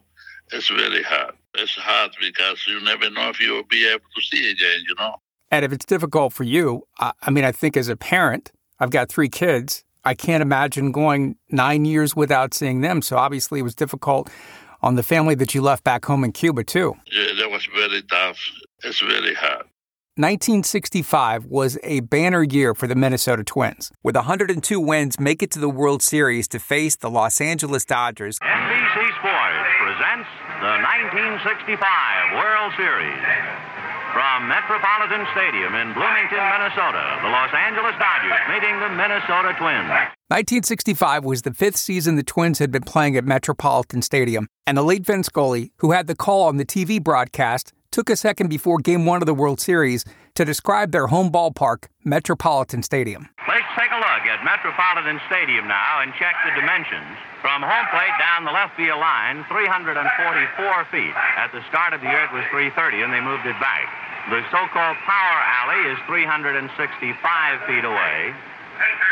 It's 0.51 0.69
very 0.69 1.01
hard. 1.01 1.33
It's 1.55 1.75
hard 1.75 2.11
because 2.21 2.63
you 2.67 2.79
never 2.81 3.09
know 3.09 3.29
if 3.29 3.39
you'll 3.39 3.63
be 3.63 3.87
able 3.87 4.05
to 4.15 4.21
see 4.21 4.51
again, 4.51 4.83
you 4.87 4.95
know. 4.99 5.15
And 5.49 5.65
if 5.65 5.71
it's 5.71 5.85
difficult 5.85 6.33
for 6.33 6.43
you, 6.43 6.85
I 6.99 7.31
mean, 7.31 7.45
I 7.45 7.51
think 7.51 7.77
as 7.77 7.87
a 7.87 7.95
parent, 7.95 8.51
I've 8.79 8.91
got 8.91 9.09
three 9.09 9.29
kids. 9.29 9.83
I 10.03 10.13
can't 10.13 10.41
imagine 10.41 10.91
going 10.91 11.37
nine 11.49 11.85
years 11.85 12.15
without 12.15 12.53
seeing 12.53 12.81
them. 12.81 13.01
So 13.01 13.17
obviously 13.17 13.59
it 13.59 13.63
was 13.63 13.75
difficult 13.75 14.29
on 14.87 14.95
the 14.95 15.03
family 15.03 15.35
that 15.35 15.53
you 15.53 15.61
left 15.61 15.83
back 15.83 16.05
home 16.05 16.23
in 16.23 16.31
Cuba, 16.31 16.63
too. 16.63 16.95
Yeah, 17.11 17.33
that 17.39 17.51
was 17.51 17.67
very 17.75 18.01
tough. 18.03 18.37
It's 18.85 19.01
really 19.01 19.33
hard. 19.33 19.65
1965 20.15 21.45
was 21.45 21.77
a 21.83 21.99
banner 21.99 22.41
year 22.41 22.73
for 22.73 22.87
the 22.87 22.95
Minnesota 22.95 23.43
Twins. 23.43 23.91
With 24.01 24.15
102 24.15 24.79
wins, 24.79 25.19
make 25.19 25.43
it 25.43 25.51
to 25.51 25.59
the 25.59 25.69
World 25.69 26.01
Series 26.01 26.47
to 26.47 26.59
face 26.59 26.95
the 26.95 27.09
Los 27.09 27.41
Angeles 27.41 27.83
Dodgers. 27.83 28.39
NBC 28.39 28.95
Sports 29.19 29.69
presents 29.83 30.29
the 30.63 30.73
1965 30.79 32.33
World 32.33 32.73
Series. 32.77 33.86
From 34.13 34.47
Metropolitan 34.47 35.25
Stadium 35.33 35.75
in 35.75 35.93
Bloomington, 35.93 36.39
Minnesota, 36.39 37.19
the 37.21 37.29
Los 37.29 37.53
Angeles 37.53 37.93
Dodgers 37.99 38.39
meeting 38.49 38.79
the 38.79 38.89
Minnesota 38.89 39.53
Twins. 39.59 39.89
1965 40.29 41.25
was 41.25 41.41
the 41.41 41.53
fifth 41.53 41.77
season 41.77 42.15
the 42.15 42.23
Twins 42.23 42.59
had 42.59 42.71
been 42.71 42.83
playing 42.83 43.17
at 43.17 43.25
Metropolitan 43.25 44.01
Stadium, 44.01 44.47
and 44.65 44.77
the 44.77 44.83
late 44.83 45.05
Vin 45.05 45.23
Scully, 45.23 45.71
who 45.77 45.91
had 45.91 46.07
the 46.07 46.15
call 46.15 46.43
on 46.47 46.57
the 46.57 46.65
TV 46.65 47.03
broadcast, 47.03 47.73
took 47.91 48.09
a 48.09 48.15
second 48.15 48.47
before 48.47 48.77
Game 48.77 49.05
1 49.05 49.21
of 49.21 49.25
the 49.25 49.33
World 49.33 49.59
Series 49.59 50.05
to 50.37 50.45
describe 50.45 50.93
their 50.93 51.09
home 51.09 51.33
ballpark, 51.33 51.89
Metropolitan 52.05 52.85
Stadium. 52.85 53.25
Let's 53.49 53.65
take 53.73 53.89
a 53.89 53.97
look 53.97 54.23
at 54.29 54.45
Metropolitan 54.45 55.17
Stadium 55.25 55.65
now 55.65 56.05
and 56.05 56.13
check 56.13 56.37
the 56.45 56.53
dimensions. 56.53 57.09
From 57.41 57.65
home 57.65 57.87
plate 57.89 58.13
down 58.21 58.45
the 58.45 58.53
left 58.53 58.77
field 58.77 59.01
line, 59.01 59.41
344 59.49 59.97
feet. 60.93 61.17
At 61.41 61.49
the 61.57 61.65
start 61.73 61.97
of 61.97 62.05
the 62.05 62.09
year, 62.13 62.29
it 62.29 62.33
was 62.37 62.45
330, 62.53 63.01
and 63.01 63.09
they 63.09 63.17
moved 63.17 63.49
it 63.49 63.57
back. 63.57 63.89
The 64.29 64.45
so-called 64.53 65.01
power 65.09 65.39
alley 65.41 65.89
is 65.89 65.97
365 66.05 66.69
feet 67.65 67.81
away, 67.81 68.29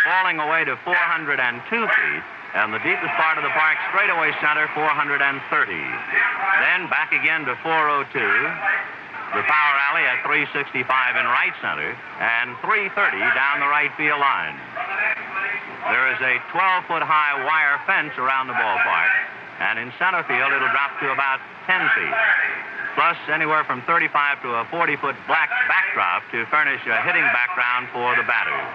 falling 0.05 0.37
away 0.37 0.61
to 0.69 0.77
402 0.85 1.41
feet, 1.65 2.23
and 2.53 2.69
the 2.69 2.85
deepest 2.85 3.13
part 3.17 3.41
of 3.41 3.43
the 3.43 3.49
park, 3.57 3.81
straightaway 3.89 4.29
center, 4.45 4.69
430. 4.77 5.09
Then 6.61 6.85
back 6.93 7.09
again 7.17 7.49
to 7.49 7.57
402, 7.65 8.13
the 9.33 9.43
power 9.47 9.73
alley 9.89 10.05
at 10.05 10.21
365 10.21 10.85
in 11.17 11.25
right 11.25 11.55
center, 11.63 11.95
and 12.21 12.53
330 12.61 12.93
down 13.33 13.59
the 13.59 13.71
right 13.71 13.91
field 13.97 14.19
line. 14.19 14.59
There 15.89 16.11
is 16.13 16.19
a 16.21 16.41
12-foot 16.53 17.01
high 17.01 17.41
wire 17.45 17.81
fence 17.89 18.13
around 18.17 18.47
the 18.47 18.57
ballpark, 18.57 19.11
and 19.59 19.79
in 19.79 19.93
center 19.97 20.21
field 20.29 20.53
it'll 20.53 20.69
drop 20.69 20.97
to 21.01 21.09
about 21.11 21.39
10 21.65 21.81
feet 21.97 22.15
plus 22.95 23.17
anywhere 23.27 23.63
from 23.65 23.83
35 23.83 24.41
to 24.41 24.49
a 24.55 24.63
40-foot 24.71 25.15
black 25.27 25.51
backdrop 25.67 26.23
to 26.31 26.47
furnish 26.47 26.79
a 26.87 27.01
hitting 27.03 27.27
background 27.35 27.87
for 27.91 28.15
the 28.15 28.23
batters. 28.23 28.65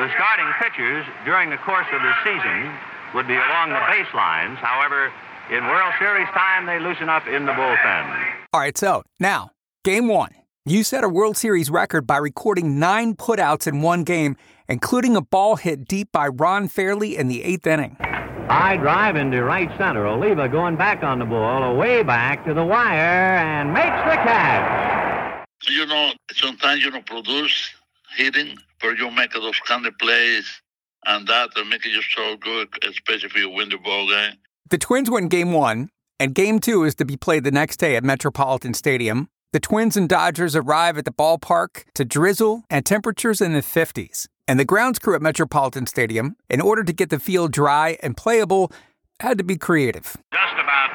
The 0.00 0.08
starting 0.16 0.48
pitchers 0.58 1.04
during 1.24 1.50
the 1.50 1.58
course 1.58 1.86
of 1.92 2.00
the 2.00 2.14
season 2.24 2.72
would 3.14 3.28
be 3.28 3.36
along 3.36 3.70
the 3.70 3.84
baselines. 3.84 4.56
However, 4.56 5.12
in 5.50 5.62
World 5.64 5.92
Series 6.00 6.26
time, 6.28 6.66
they 6.66 6.80
loosen 6.80 7.08
up 7.08 7.28
in 7.28 7.44
the 7.44 7.52
bullpen. 7.52 8.04
All 8.52 8.60
right, 8.60 8.76
so 8.76 9.02
now, 9.20 9.50
game 9.84 10.08
one. 10.08 10.30
You 10.64 10.82
set 10.82 11.04
a 11.04 11.10
World 11.10 11.36
Series 11.36 11.70
record 11.70 12.06
by 12.06 12.16
recording 12.16 12.78
nine 12.78 13.14
putouts 13.14 13.66
in 13.66 13.82
one 13.82 14.02
game, 14.02 14.34
including 14.66 15.14
a 15.14 15.20
ball 15.20 15.56
hit 15.56 15.86
deep 15.86 16.10
by 16.10 16.28
Ron 16.28 16.68
Fairly 16.68 17.18
in 17.18 17.28
the 17.28 17.44
eighth 17.44 17.66
inning. 17.66 17.98
High 18.00 18.78
drive 18.78 19.16
into 19.16 19.44
right 19.44 19.68
center. 19.76 20.06
Oliva 20.06 20.48
going 20.48 20.76
back 20.76 21.02
on 21.02 21.18
the 21.18 21.26
ball, 21.26 21.64
away 21.64 22.02
back 22.02 22.46
to 22.46 22.54
the 22.54 22.64
wire, 22.64 23.36
and 23.36 23.74
makes 23.74 23.84
the 23.84 24.16
catch. 24.24 25.46
You 25.68 25.84
know, 25.84 26.12
sometimes 26.32 26.82
you 26.82 26.90
don't 26.90 27.04
produce 27.04 27.74
hitting, 28.16 28.56
but 28.80 28.96
you 28.96 29.10
make 29.10 29.32
those 29.34 29.60
kind 29.66 29.84
of 29.84 29.98
plays, 29.98 30.62
and 31.04 31.28
that 31.28 31.50
will 31.54 31.66
make 31.66 31.84
you 31.84 32.00
so 32.16 32.38
good, 32.38 32.68
especially 32.88 33.26
if 33.26 33.36
you 33.36 33.50
win 33.50 33.68
the 33.68 33.76
ball 33.76 34.08
game. 34.08 34.38
The 34.70 34.78
Twins 34.78 35.10
win 35.10 35.28
game 35.28 35.52
one, 35.52 35.90
and 36.18 36.34
game 36.34 36.58
two 36.58 36.84
is 36.84 36.94
to 36.94 37.04
be 37.04 37.18
played 37.18 37.44
the 37.44 37.50
next 37.50 37.76
day 37.76 37.96
at 37.96 38.04
Metropolitan 38.04 38.72
Stadium. 38.72 39.28
The 39.54 39.60
Twins 39.60 39.96
and 39.96 40.08
Dodgers 40.08 40.56
arrive 40.56 40.98
at 40.98 41.04
the 41.04 41.12
ballpark 41.12 41.84
to 41.94 42.04
drizzle 42.04 42.64
and 42.68 42.84
temperatures 42.84 43.40
in 43.40 43.52
the 43.52 43.60
50s. 43.60 44.26
And 44.48 44.58
the 44.58 44.64
grounds 44.64 44.98
crew 44.98 45.14
at 45.14 45.22
Metropolitan 45.22 45.86
Stadium, 45.86 46.34
in 46.50 46.60
order 46.60 46.82
to 46.82 46.92
get 46.92 47.10
the 47.10 47.20
field 47.20 47.52
dry 47.52 47.96
and 48.02 48.16
playable, 48.16 48.72
had 49.20 49.38
to 49.38 49.44
be 49.44 49.56
creative. 49.56 50.16
Just 50.32 50.54
about 50.54 50.90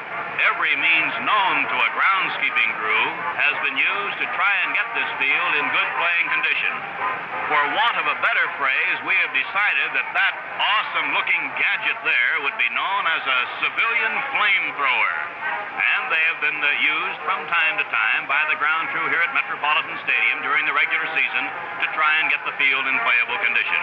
every 0.48 0.74
means 0.80 1.14
known 1.28 1.56
to 1.68 1.76
a 1.76 1.90
groundskeeping 1.92 2.72
crew 2.80 3.06
has 3.36 3.56
been 3.66 3.76
used 3.76 4.18
to 4.24 4.28
try 4.36 4.54
and 4.64 4.76
get 4.76 4.88
this 4.96 5.10
field 5.20 5.52
in 5.60 5.66
good 5.76 5.90
playing 6.00 6.28
condition. 6.32 6.74
For 7.52 7.62
want 7.76 7.96
of 8.00 8.08
a 8.08 8.18
better 8.24 8.48
phrase, 8.56 8.98
we 9.04 9.16
have 9.20 9.32
decided 9.36 9.90
that 10.00 10.08
that 10.16 10.34
awesome 10.60 11.16
looking 11.16 11.44
gadget 11.60 11.98
there 12.04 12.34
would 12.46 12.58
be 12.60 12.70
known 12.72 13.04
as 13.10 13.24
a 13.26 13.40
civilian 13.64 14.14
flamethrower. 14.36 15.14
And 15.80 16.02
they 16.12 16.24
have 16.30 16.40
been 16.44 16.60
uh, 16.60 16.72
used 16.84 17.20
from 17.24 17.48
time 17.48 17.76
to 17.80 17.86
time 17.88 18.28
by 18.28 18.44
the 18.52 18.60
ground 18.60 18.92
crew 18.92 19.08
here 19.08 19.24
at 19.24 19.32
Metropolitan 19.32 19.96
Stadium 20.04 20.44
during 20.44 20.68
the 20.68 20.76
regular 20.76 21.08
season 21.16 21.44
to 21.84 21.88
try 21.96 22.12
and 22.20 22.28
get 22.32 22.44
the 22.44 22.56
field 22.60 22.86
in 22.86 22.96
playable 23.02 23.40
condition. 23.44 23.79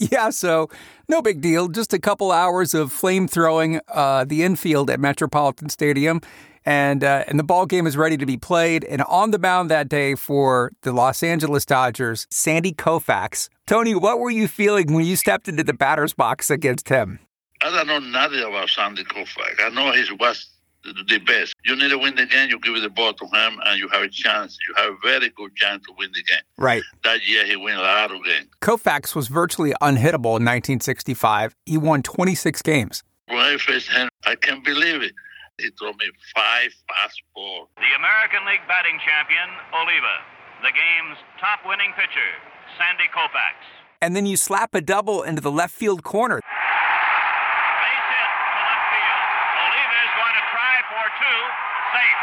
Yeah, 0.00 0.30
so 0.30 0.68
no 1.08 1.20
big 1.20 1.40
deal. 1.40 1.68
Just 1.68 1.92
a 1.92 1.98
couple 1.98 2.30
hours 2.30 2.72
of 2.72 2.92
flame 2.92 3.26
throwing 3.26 3.80
uh, 3.88 4.24
the 4.24 4.44
infield 4.44 4.90
at 4.90 5.00
Metropolitan 5.00 5.68
Stadium 5.68 6.20
and 6.68 7.02
uh, 7.02 7.24
and 7.26 7.38
the 7.38 7.44
ball 7.44 7.64
game 7.64 7.86
is 7.86 7.96
ready 7.96 8.18
to 8.18 8.26
be 8.26 8.36
played. 8.36 8.84
And 8.84 9.00
on 9.02 9.30
the 9.30 9.38
mound 9.38 9.70
that 9.70 9.88
day 9.88 10.14
for 10.14 10.70
the 10.82 10.92
Los 10.92 11.22
Angeles 11.22 11.64
Dodgers, 11.64 12.26
Sandy 12.30 12.72
Koufax. 12.72 13.48
Tony, 13.66 13.94
what 13.94 14.18
were 14.18 14.30
you 14.30 14.46
feeling 14.46 14.92
when 14.92 15.06
you 15.06 15.16
stepped 15.16 15.48
into 15.48 15.64
the 15.64 15.72
batter's 15.72 16.12
box 16.12 16.50
against 16.50 16.90
him? 16.90 17.20
I 17.62 17.70
don't 17.70 17.86
know 17.86 17.98
nothing 17.98 18.42
about 18.42 18.68
Sandy 18.68 19.04
Koufax. 19.04 19.64
I 19.64 19.70
know 19.70 19.92
he 19.92 20.04
was 20.20 20.46
the 20.84 21.18
best. 21.18 21.54
You 21.64 21.76
need 21.76 21.90
to 21.90 21.98
win 21.98 22.14
the 22.14 22.26
game, 22.26 22.50
you 22.50 22.58
give 22.60 22.80
the 22.80 22.88
ball 22.88 23.12
to 23.12 23.24
him, 23.26 23.60
and 23.66 23.78
you 23.78 23.88
have 23.88 24.02
a 24.02 24.08
chance. 24.08 24.58
You 24.68 24.74
have 24.76 24.94
a 24.94 24.96
very 25.02 25.30
good 25.30 25.54
chance 25.56 25.84
to 25.86 25.92
win 25.98 26.10
the 26.14 26.22
game. 26.22 26.42
Right. 26.56 26.82
That 27.04 27.26
year, 27.26 27.46
he 27.46 27.56
won 27.56 27.74
a 27.74 27.80
lot 27.80 28.10
of 28.10 28.24
games. 28.24 28.48
Koufax 28.60 29.14
was 29.14 29.28
virtually 29.28 29.72
unhittable 29.82 30.38
in 30.38 30.44
1965. 30.44 31.54
He 31.66 31.76
won 31.76 32.02
26 32.02 32.62
games. 32.62 33.02
When 33.26 33.38
I 33.38 33.56
faced 33.58 33.90
him, 33.90 34.08
I 34.24 34.34
can't 34.36 34.64
believe 34.64 35.02
it. 35.02 35.12
He 35.58 35.70
threw 35.78 35.90
me 35.92 36.06
five 36.34 36.70
fastballs. 36.88 37.66
The 37.76 37.92
American 37.98 38.46
League 38.46 38.62
batting 38.68 38.98
champion, 39.04 39.50
Oliva. 39.74 40.16
The 40.62 40.70
game's 40.70 41.18
top 41.40 41.60
winning 41.66 41.92
pitcher, 41.94 42.30
Sandy 42.78 43.10
Koufax. 43.14 43.58
And 44.00 44.14
then 44.14 44.26
you 44.26 44.36
slap 44.36 44.74
a 44.74 44.80
double 44.80 45.22
into 45.22 45.40
the 45.42 45.50
left 45.50 45.74
field 45.74 46.04
corner. 46.04 46.38
Base 46.38 46.46
hit 48.10 48.30
to 48.30 48.58
left 48.62 48.86
field. 48.94 49.22
Oliva 49.66 49.98
is 50.06 50.14
going 50.14 50.36
to 50.38 50.44
try 50.54 50.74
for 50.86 51.04
two. 51.18 51.40
Safe. 51.90 52.18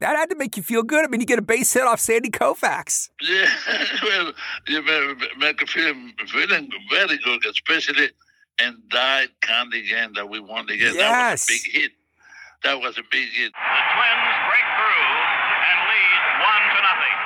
That 0.00 0.16
had 0.16 0.30
to 0.30 0.36
make 0.36 0.56
you 0.56 0.62
feel 0.62 0.82
good. 0.82 1.04
I 1.04 1.08
mean, 1.08 1.20
you 1.20 1.26
get 1.26 1.38
a 1.38 1.42
base 1.42 1.72
hit 1.72 1.82
off 1.84 2.00
Sandy 2.00 2.30
Koufax. 2.30 3.10
Yeah, 3.20 3.48
well, 4.02 4.32
you 4.66 4.82
make- 4.82 5.38
make 5.38 5.62
a 5.62 5.66
feeling 5.66 6.12
feeling 6.26 6.70
very 6.90 7.18
good, 7.18 7.44
especially 7.46 8.10
in 8.62 8.76
that 8.92 9.28
kind 9.42 9.72
of 9.72 9.80
game 9.88 10.12
that 10.14 10.28
we 10.28 10.40
won 10.40 10.66
the 10.66 10.76
game. 10.78 10.96
That 10.96 11.32
was 11.32 11.40
Yes. 11.40 11.44
a 11.44 11.52
big 11.52 11.72
hit. 11.82 11.92
That 12.64 12.80
was 12.80 12.98
a 12.98 13.02
big 13.10 13.28
hit. 13.30 13.52
The 13.52 13.80
Twins 13.94 14.36
break 14.48 14.66
through 14.76 15.06
and 15.68 15.78
lead 15.88 16.44
one 16.44 16.76
to 16.76 16.82
nothing. 16.82 17.16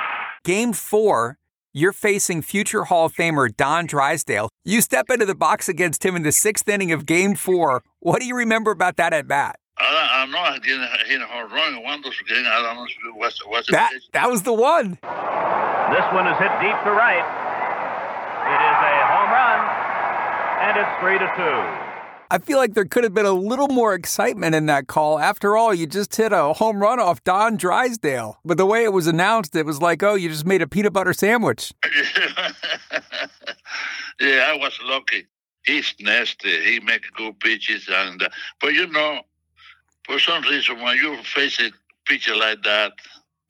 Game 0.45 0.73
four, 0.73 1.37
you're 1.73 1.91
facing 1.91 2.41
future 2.41 2.85
Hall 2.85 3.07
of 3.07 3.13
Famer 3.13 3.53
Don 3.55 3.85
Drysdale. 3.85 4.49
You 4.63 4.79
step 4.81 5.09
into 5.09 5.25
the 5.25 5.35
box 5.35 5.67
against 5.67 6.05
him 6.05 6.15
in 6.15 6.23
the 6.23 6.31
sixth 6.31 6.69
inning 6.69 6.91
of 6.93 7.05
game 7.05 7.35
four. 7.35 7.83
What 7.99 8.21
do 8.21 8.27
you 8.27 8.35
remember 8.35 8.71
about 8.71 8.95
that 8.97 9.11
at 9.11 9.27
bat? 9.27 9.57
I, 9.77 10.23
I 10.23 10.25
know 10.31 10.39
I 10.39 10.59
didn't 10.59 10.87
hit 11.05 11.21
a 11.21 11.25
home 11.25 11.51
run 11.51 11.75
in 11.75 11.83
one 11.83 11.99
of 11.99 12.03
those 12.03 12.21
games. 12.27 12.47
I 12.49 12.61
don't 12.61 12.75
know 12.77 12.85
if 12.85 12.91
it 12.91 13.15
was, 13.15 13.41
was 13.47 13.67
it 13.67 13.71
That 13.71 13.91
that 14.13 14.29
was 14.29 14.43
the 14.43 14.53
one. 14.53 14.97
This 15.01 16.05
one 16.13 16.27
is 16.27 16.37
hit 16.39 16.51
deep 16.61 16.77
to 16.83 16.91
right. 16.91 17.25
It 18.45 18.61
is 18.61 18.77
a 18.83 18.95
home 19.11 19.31
run, 19.31 19.59
and 20.63 20.77
it's 20.77 20.93
three 21.01 21.19
to 21.19 21.27
two. 21.35 21.85
I 22.31 22.39
feel 22.39 22.57
like 22.57 22.73
there 22.73 22.85
could 22.85 23.03
have 23.03 23.13
been 23.13 23.25
a 23.25 23.31
little 23.33 23.67
more 23.67 23.93
excitement 23.93 24.55
in 24.55 24.65
that 24.65 24.87
call. 24.87 25.19
After 25.19 25.55
all, 25.55 25.73
you 25.73 25.85
just 25.85 26.15
hit 26.15 26.31
a 26.31 26.53
home 26.53 26.79
run 26.79 26.99
off 26.99 27.23
Don 27.23 27.55
Drysdale. 27.55 28.39
But 28.43 28.57
the 28.57 28.65
way 28.65 28.83
it 28.83 28.93
was 28.93 29.07
announced, 29.07 29.55
it 29.55 29.65
was 29.65 29.81
like, 29.81 30.01
oh, 30.03 30.15
you 30.15 30.29
just 30.29 30.45
made 30.45 30.61
a 30.61 30.67
peanut 30.67 30.93
butter 30.93 31.13
sandwich. 31.13 31.71
yeah, 34.19 34.47
I 34.49 34.57
was 34.59 34.77
lucky. 34.83 35.27
He's 35.65 35.93
nasty. 35.99 36.63
He 36.63 36.79
make 36.79 37.03
good 37.15 37.39
pitches, 37.39 37.87
and 37.91 38.21
uh, 38.23 38.29
but 38.59 38.73
you 38.73 38.87
know, 38.87 39.21
for 40.05 40.19
some 40.19 40.43
reason, 40.43 40.81
when 40.81 40.97
you 40.97 41.17
face 41.23 41.59
a 41.59 41.71
pitcher 42.05 42.35
like 42.35 42.61
that, 42.63 42.93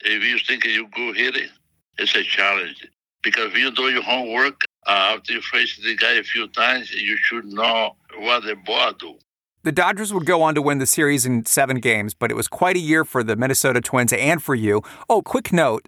if 0.02 0.24
you 0.24 0.40
think 0.40 0.66
you 0.66 0.88
go 0.96 1.14
hit 1.14 1.36
it, 1.36 1.50
it's 1.98 2.16
a 2.16 2.24
challenge 2.24 2.86
because 3.24 3.48
if 3.48 3.58
you 3.58 3.72
do 3.72 3.90
your 3.90 4.04
homework 4.04 4.62
uh, 4.88 5.16
after 5.16 5.34
you 5.34 5.42
face 5.42 5.78
the 5.84 5.96
guy 5.96 6.14
a 6.14 6.24
few 6.24 6.48
times, 6.50 6.92
you 6.94 7.18
should 7.18 7.46
know 7.46 7.96
what 8.20 8.44
the 8.44 8.56
ball 8.66 8.94
do. 8.94 9.18
The 9.64 9.72
Dodgers 9.72 10.14
would 10.14 10.28
go 10.28 10.44
on 10.44 10.54
to 10.56 10.62
win 10.62 10.78
the 10.78 10.86
series 10.86 11.26
in 11.26 11.46
seven 11.46 11.80
games, 11.80 12.14
but 12.14 12.30
it 12.30 12.36
was 12.36 12.48
quite 12.48 12.76
a 12.76 12.80
year 12.80 13.04
for 13.04 13.24
the 13.24 13.36
Minnesota 13.36 13.82
Twins 13.82 14.14
and 14.14 14.42
for 14.42 14.54
you. 14.54 14.84
Oh, 15.10 15.24
quick 15.24 15.52
note. 15.52 15.88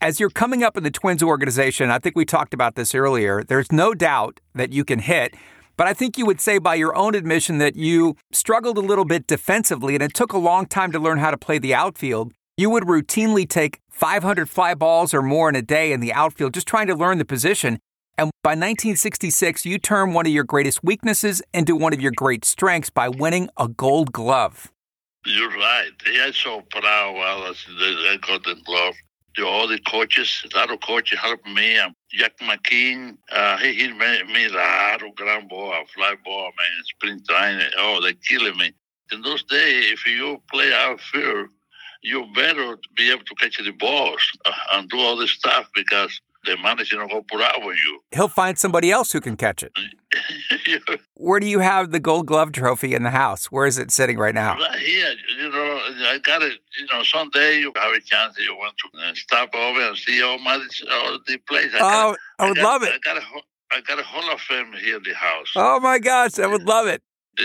As 0.00 0.18
you're 0.18 0.30
coming 0.30 0.62
up 0.62 0.76
in 0.76 0.82
the 0.82 0.90
Twins 0.90 1.22
organization, 1.22 1.90
I 1.90 1.98
think 1.98 2.16
we 2.16 2.24
talked 2.24 2.54
about 2.54 2.74
this 2.74 2.94
earlier, 2.94 3.44
there's 3.44 3.70
no 3.70 3.92
doubt 3.92 4.40
that 4.54 4.72
you 4.72 4.84
can 4.84 5.00
hit, 5.00 5.34
but 5.78 5.86
I 5.86 5.94
think 5.94 6.18
you 6.18 6.26
would 6.26 6.40
say 6.40 6.58
by 6.58 6.74
your 6.74 6.94
own 6.96 7.14
admission 7.14 7.58
that 7.58 7.76
you 7.76 8.16
struggled 8.32 8.76
a 8.76 8.82
little 8.82 9.04
bit 9.04 9.28
defensively 9.28 9.94
and 9.94 10.02
it 10.02 10.12
took 10.12 10.32
a 10.32 10.38
long 10.38 10.66
time 10.66 10.90
to 10.90 10.98
learn 10.98 11.18
how 11.18 11.30
to 11.30 11.38
play 11.38 11.58
the 11.58 11.72
outfield. 11.72 12.32
You 12.56 12.68
would 12.70 12.82
routinely 12.82 13.48
take 13.48 13.78
500 13.88 14.50
fly 14.50 14.74
balls 14.74 15.14
or 15.14 15.22
more 15.22 15.48
in 15.48 15.54
a 15.54 15.62
day 15.62 15.92
in 15.92 16.00
the 16.00 16.12
outfield 16.12 16.54
just 16.54 16.66
trying 16.66 16.88
to 16.88 16.96
learn 16.96 17.18
the 17.18 17.24
position. 17.24 17.78
And 18.18 18.32
by 18.42 18.50
1966, 18.50 19.64
you 19.64 19.78
turned 19.78 20.14
one 20.14 20.26
of 20.26 20.32
your 20.32 20.42
greatest 20.42 20.82
weaknesses 20.82 21.40
into 21.54 21.76
one 21.76 21.92
of 21.92 22.00
your 22.00 22.12
great 22.16 22.44
strengths 22.44 22.90
by 22.90 23.08
winning 23.08 23.48
a 23.56 23.68
gold 23.68 24.10
glove. 24.10 24.72
You're 25.24 25.48
right. 25.50 25.90
Yeah, 26.12 26.32
so 26.34 26.62
proud 26.72 27.14
while 27.14 27.54
I 27.54 28.18
got 28.20 28.42
the 28.42 28.56
glove. 28.64 28.94
The, 29.36 29.46
all 29.46 29.68
the 29.68 29.78
coaches, 29.86 30.44
a 30.52 30.58
lot 30.58 30.72
of 30.72 30.80
coaches 30.80 31.20
helped 31.20 31.46
me. 31.46 31.76
Jack 31.76 31.94
McKeon, 32.16 33.18
uh, 33.30 33.58
he 33.58 33.74
hit 33.74 33.96
me, 33.96 34.32
me 34.32 34.46
a 34.46 34.50
lot 34.50 35.02
of 35.02 35.14
ground 35.14 35.48
ball, 35.48 35.72
a 35.72 35.86
fly 35.86 36.14
ball, 36.24 36.44
man, 36.44 36.84
sprint 36.84 37.28
training. 37.28 37.70
Oh, 37.78 38.00
they're 38.02 38.12
killing 38.14 38.56
me. 38.56 38.72
In 39.12 39.22
those 39.22 39.42
days, 39.44 39.92
if 39.92 40.06
you 40.06 40.42
play 40.50 40.72
outfield, 40.72 41.48
you 42.02 42.26
better 42.34 42.78
be 42.96 43.10
able 43.10 43.24
to 43.24 43.34
catch 43.34 43.58
the 43.58 43.72
balls 43.72 44.22
uh, 44.44 44.52
and 44.72 44.88
do 44.88 44.98
all 44.98 45.16
this 45.16 45.32
stuff 45.32 45.68
because 45.74 46.20
the 46.44 46.56
manager 46.58 46.96
go 47.06 47.22
put 47.30 47.40
out 47.40 47.62
on 47.62 47.68
you. 47.68 48.00
He'll 48.12 48.28
find 48.28 48.58
somebody 48.58 48.90
else 48.90 49.12
who 49.12 49.20
can 49.20 49.36
catch 49.36 49.62
it. 49.62 49.72
Where 51.14 51.40
do 51.40 51.46
you 51.46 51.58
have 51.58 51.90
the 51.90 52.00
gold 52.00 52.26
glove 52.26 52.52
trophy 52.52 52.94
in 52.94 53.02
the 53.02 53.10
house? 53.10 53.46
Where 53.46 53.66
is 53.66 53.78
it 53.78 53.90
sitting 53.90 54.18
right 54.18 54.34
now? 54.34 54.56
Right 54.56 54.78
here, 54.78 55.14
you 55.38 55.50
know, 55.50 55.80
I 56.06 56.18
got 56.22 56.42
it. 56.42 56.58
You 56.78 56.86
know, 56.92 57.02
someday 57.02 57.58
you 57.60 57.72
have 57.76 57.92
a 57.92 58.00
chance. 58.00 58.38
You 58.38 58.54
want 58.56 58.74
to 58.78 59.00
uh, 59.00 59.14
stop 59.14 59.54
over 59.54 59.80
and 59.80 59.96
see 59.98 60.22
all 60.22 60.38
my 60.38 60.54
all 60.92 61.18
the 61.26 61.38
place. 61.48 61.70
I 61.74 61.78
Oh, 61.78 61.80
got, 62.12 62.18
I 62.38 62.48
would 62.48 62.56
got- 62.56 62.64
love 62.64 62.82
it. 62.84 62.90
I 62.94 62.98
got 62.98 63.16
a 63.16 63.20
ho- 63.20 63.80
got 63.86 63.98
a 63.98 64.02
Hall 64.02 64.32
of 64.32 64.40
Fame 64.40 64.72
here 64.80 64.96
in 64.96 65.02
the 65.02 65.14
house. 65.14 65.52
Oh 65.56 65.80
my 65.80 65.98
gosh, 65.98 66.38
I 66.38 66.46
would 66.46 66.62
love 66.64 66.86
it. 66.86 67.02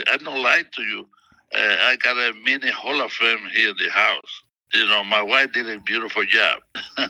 I 0.08 0.18
don't 0.18 0.42
lie 0.42 0.64
to 0.76 0.82
you. 0.84 1.08
Uh, 1.56 1.60
I 1.60 1.98
got 1.98 2.18
a 2.18 2.34
mini 2.44 2.70
Hall 2.72 3.02
of 3.02 3.12
Fame 3.12 3.40
here 3.54 3.72
in 3.72 3.76
the 3.78 3.90
house. 3.92 4.43
You 4.74 4.88
know, 4.88 5.04
my 5.04 5.22
wife 5.22 5.52
did 5.54 5.70
a 5.70 5.80
beautiful 5.80 6.24
job. 6.26 6.62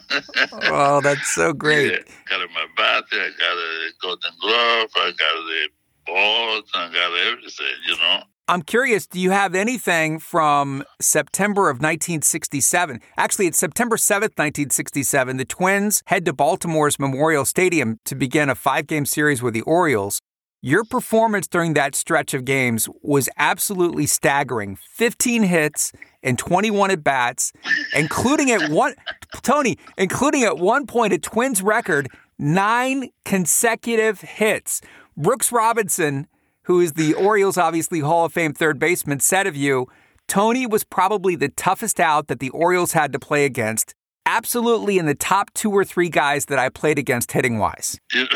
Oh, 0.66 1.02
that's 1.02 1.30
so 1.34 1.54
great. 1.54 1.92
Yeah, 1.92 1.98
got 2.30 2.50
my 2.54 2.66
bat. 2.76 3.04
I 3.12 3.30
got 3.40 3.58
a 3.58 3.90
Golden 4.02 4.32
Glove. 4.42 4.90
I 4.96 5.12
got 5.12 5.18
the 5.18 5.70
balls. 6.06 6.72
I 6.74 6.88
got 6.92 7.32
everything. 7.32 7.66
You 7.88 7.96
know. 7.98 8.24
I'm 8.48 8.62
curious, 8.62 9.08
do 9.08 9.20
you 9.20 9.32
have 9.32 9.56
anything 9.56 10.20
from 10.20 10.84
September 11.00 11.70
of 11.70 11.78
1967? 11.78 13.00
Actually, 13.18 13.48
it's 13.48 13.58
September 13.58 13.96
7th, 13.96 14.38
1967. 14.38 15.38
The 15.38 15.46
Twins 15.46 16.04
head 16.08 16.26
to 16.26 16.34
Baltimore's 16.34 17.00
Memorial 17.00 17.46
Stadium 17.46 18.00
to 18.04 18.16
begin 18.16 18.50
a 18.50 18.56
five 18.56 18.88
game 18.88 19.06
series 19.06 19.42
with 19.42 19.54
the 19.54 19.62
Orioles. 19.62 20.20
Your 20.66 20.86
performance 20.86 21.46
during 21.46 21.74
that 21.74 21.94
stretch 21.94 22.34
of 22.34 22.46
games 22.46 22.88
was 23.02 23.28
absolutely 23.38 24.06
staggering 24.06 24.78
15 24.78 25.44
hits 25.44 25.92
and 26.24 26.40
21 26.40 26.90
at 26.90 27.04
bats, 27.04 27.52
including 27.94 28.50
at 28.50 28.72
one, 28.72 28.96
Tony, 29.42 29.78
including 29.98 30.44
at 30.44 30.58
one 30.58 30.88
point 30.88 31.12
a 31.12 31.18
Twins 31.18 31.62
record, 31.62 32.08
nine 32.40 33.10
consecutive 33.26 34.22
hits. 34.22 34.80
Brooks 35.18 35.52
Robinson 35.52 36.28
who 36.64 36.80
is 36.80 36.94
the 36.94 37.14
Orioles, 37.14 37.58
obviously 37.58 38.00
Hall 38.00 38.26
of 38.26 38.34
Fame 38.34 38.54
third 38.54 38.80
baseman, 38.80 39.20
said 39.20 39.48
of 39.48 39.56
you, 39.56 39.88
Tony 40.28 40.66
was 40.66 40.84
probably 40.84 41.36
the 41.36 41.50
toughest 41.50 42.00
out 42.00 42.28
that 42.28 42.40
the 42.40 42.50
Orioles 42.52 42.94
had 42.94 43.12
to 43.14 43.20
play 43.20 43.46
against. 43.46 43.96
Absolutely 44.26 44.98
in 44.98 45.06
the 45.06 45.16
top 45.16 45.54
two 45.54 45.72
or 45.72 45.84
three 45.84 46.08
guys 46.10 46.46
that 46.46 46.58
I 46.58 46.70
played 46.70 46.98
against 46.98 47.32
hitting 47.32 47.58
wise. 47.60 48.00
You, 48.14 48.28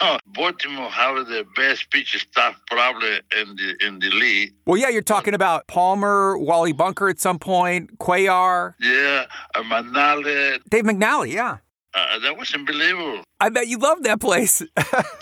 know, 0.00 0.18
Baltimore 0.26 0.90
have 0.90 1.26
the 1.26 1.46
best 1.56 1.90
pitching 1.90 2.20
staff 2.20 2.60
probably 2.70 3.20
in 3.40 3.56
the 3.56 3.86
in 3.86 3.98
the 4.00 4.10
league. 4.10 4.52
Well, 4.66 4.76
yeah, 4.76 4.88
you're 4.90 5.02
talking 5.02 5.34
about 5.34 5.66
Palmer, 5.66 6.36
Wally 6.36 6.72
Bunker 6.72 7.08
at 7.08 7.20
some 7.20 7.38
point, 7.38 7.98
Cuellar, 7.98 8.74
Yeah, 8.80 9.24
Manale. 9.56 10.58
Dave 10.68 10.84
McNally, 10.84 11.32
yeah. 11.32 11.58
Uh, 11.94 12.18
that 12.18 12.36
was 12.36 12.52
unbelievable. 12.52 13.22
I 13.40 13.48
bet 13.48 13.68
you 13.68 13.78
loved 13.78 14.04
that 14.04 14.20
place. 14.20 14.62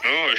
Oh, 0.04 0.34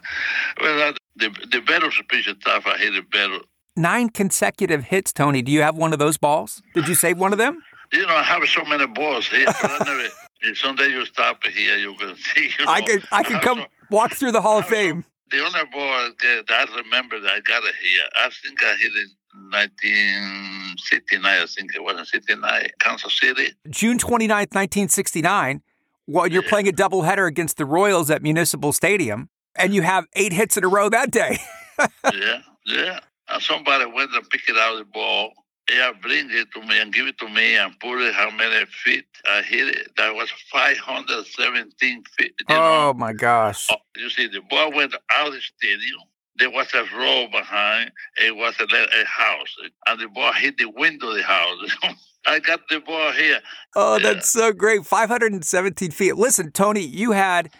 well, 0.60 0.92
the 1.16 1.30
the 1.50 1.60
better 1.60 1.90
pitching 2.08 2.36
staff, 2.40 2.66
I 2.66 2.76
hit 2.78 2.94
it 2.94 3.10
better. 3.10 3.38
Nine 3.76 4.08
consecutive 4.10 4.84
hits, 4.84 5.12
Tony. 5.12 5.40
Do 5.42 5.52
you 5.52 5.62
have 5.62 5.76
one 5.76 5.92
of 5.92 5.98
those 5.98 6.18
balls? 6.18 6.62
Did 6.74 6.88
you 6.88 6.94
save 6.94 7.18
one 7.18 7.32
of 7.32 7.38
them? 7.38 7.62
You 7.92 8.06
know, 8.06 8.14
I 8.14 8.22
have 8.22 8.46
so 8.48 8.64
many 8.64 8.86
balls 8.86 9.28
here. 9.28 9.46
But 9.46 9.70
I 9.70 9.78
never, 9.84 10.08
if 10.42 10.58
someday 10.58 10.88
you 10.90 11.04
stop 11.06 11.42
here, 11.44 11.76
you 11.76 11.94
can 11.94 12.14
see. 12.34 12.50
You 12.58 12.66
know, 12.66 12.72
I 12.72 12.82
could 12.82 13.02
I 13.10 13.22
could 13.22 13.40
come 13.40 13.58
so- 13.58 13.66
walk 13.90 14.12
through 14.12 14.32
the 14.32 14.42
Hall 14.42 14.58
of 14.58 14.66
Fame. 14.66 15.04
The 15.30 15.44
only 15.44 15.60
ball 15.72 16.10
that 16.20 16.44
I 16.48 16.64
remember 16.78 17.20
that 17.20 17.30
I 17.30 17.40
got 17.40 17.62
it 17.62 17.74
here, 17.82 18.04
I 18.16 18.30
think 18.42 18.62
I 18.64 18.74
hit 18.76 18.92
it 18.94 19.08
in 19.34 19.50
1969. 19.50 21.24
I 21.24 21.46
think 21.46 21.74
it 21.74 21.82
was 21.82 21.98
in 21.98 22.04
69, 22.06 22.68
Kansas 22.80 23.20
City. 23.20 23.52
June 23.68 23.98
29th, 23.98 24.54
1969, 24.54 25.60
while 26.06 26.26
you're 26.28 26.42
playing 26.42 26.66
a 26.66 26.72
doubleheader 26.72 27.26
against 27.28 27.58
the 27.58 27.66
Royals 27.66 28.10
at 28.10 28.22
Municipal 28.22 28.72
Stadium, 28.72 29.28
and 29.54 29.74
you 29.74 29.82
have 29.82 30.06
eight 30.14 30.32
hits 30.32 30.56
in 30.56 30.64
a 30.64 30.68
row 30.68 30.88
that 30.88 31.10
day. 31.10 31.38
yeah, 32.14 32.40
yeah. 32.64 33.00
And 33.28 33.42
somebody 33.42 33.84
went 33.84 34.14
and 34.14 34.28
picked 34.30 34.48
it 34.48 34.56
out 34.56 34.72
of 34.72 34.78
the 34.78 34.84
ball. 34.86 35.32
Yeah, 35.70 35.92
bring 36.00 36.30
it 36.30 36.48
to 36.54 36.62
me 36.62 36.80
and 36.80 36.92
give 36.92 37.06
it 37.06 37.18
to 37.18 37.28
me 37.28 37.56
and 37.56 37.78
put 37.78 38.00
it 38.00 38.14
how 38.14 38.30
many 38.30 38.64
feet 38.66 39.04
I 39.26 39.42
hit 39.42 39.68
it. 39.68 39.90
That 39.96 40.14
was 40.14 40.30
517 40.50 42.04
feet. 42.16 42.34
Oh 42.48 42.54
know? 42.54 42.94
my 42.94 43.12
gosh. 43.12 43.68
Oh, 43.70 43.76
you 43.96 44.08
see, 44.08 44.28
the 44.28 44.40
ball 44.48 44.72
went 44.72 44.94
out 45.14 45.28
of 45.28 45.34
the 45.34 45.40
stadium. 45.40 46.00
there 46.38 46.50
was 46.50 46.72
a 46.72 46.84
row 46.96 47.26
behind. 47.30 47.92
It 48.16 48.34
was 48.34 48.54
a, 48.60 48.64
a 48.64 49.04
house, 49.04 49.56
and 49.86 50.00
the 50.00 50.08
ball 50.08 50.32
hit 50.32 50.56
the 50.56 50.70
window 50.70 51.10
of 51.10 51.16
the 51.16 51.22
house. 51.22 51.76
I 52.26 52.38
got 52.40 52.60
the 52.68 52.80
ball 52.80 53.12
here. 53.12 53.40
Oh, 53.74 53.98
that's 53.98 54.28
so 54.28 54.52
great. 54.52 54.84
517 54.84 55.90
feet. 55.90 56.16
Listen, 56.16 56.50
Tony, 56.50 56.80
you 56.80 57.12
had 57.12 57.50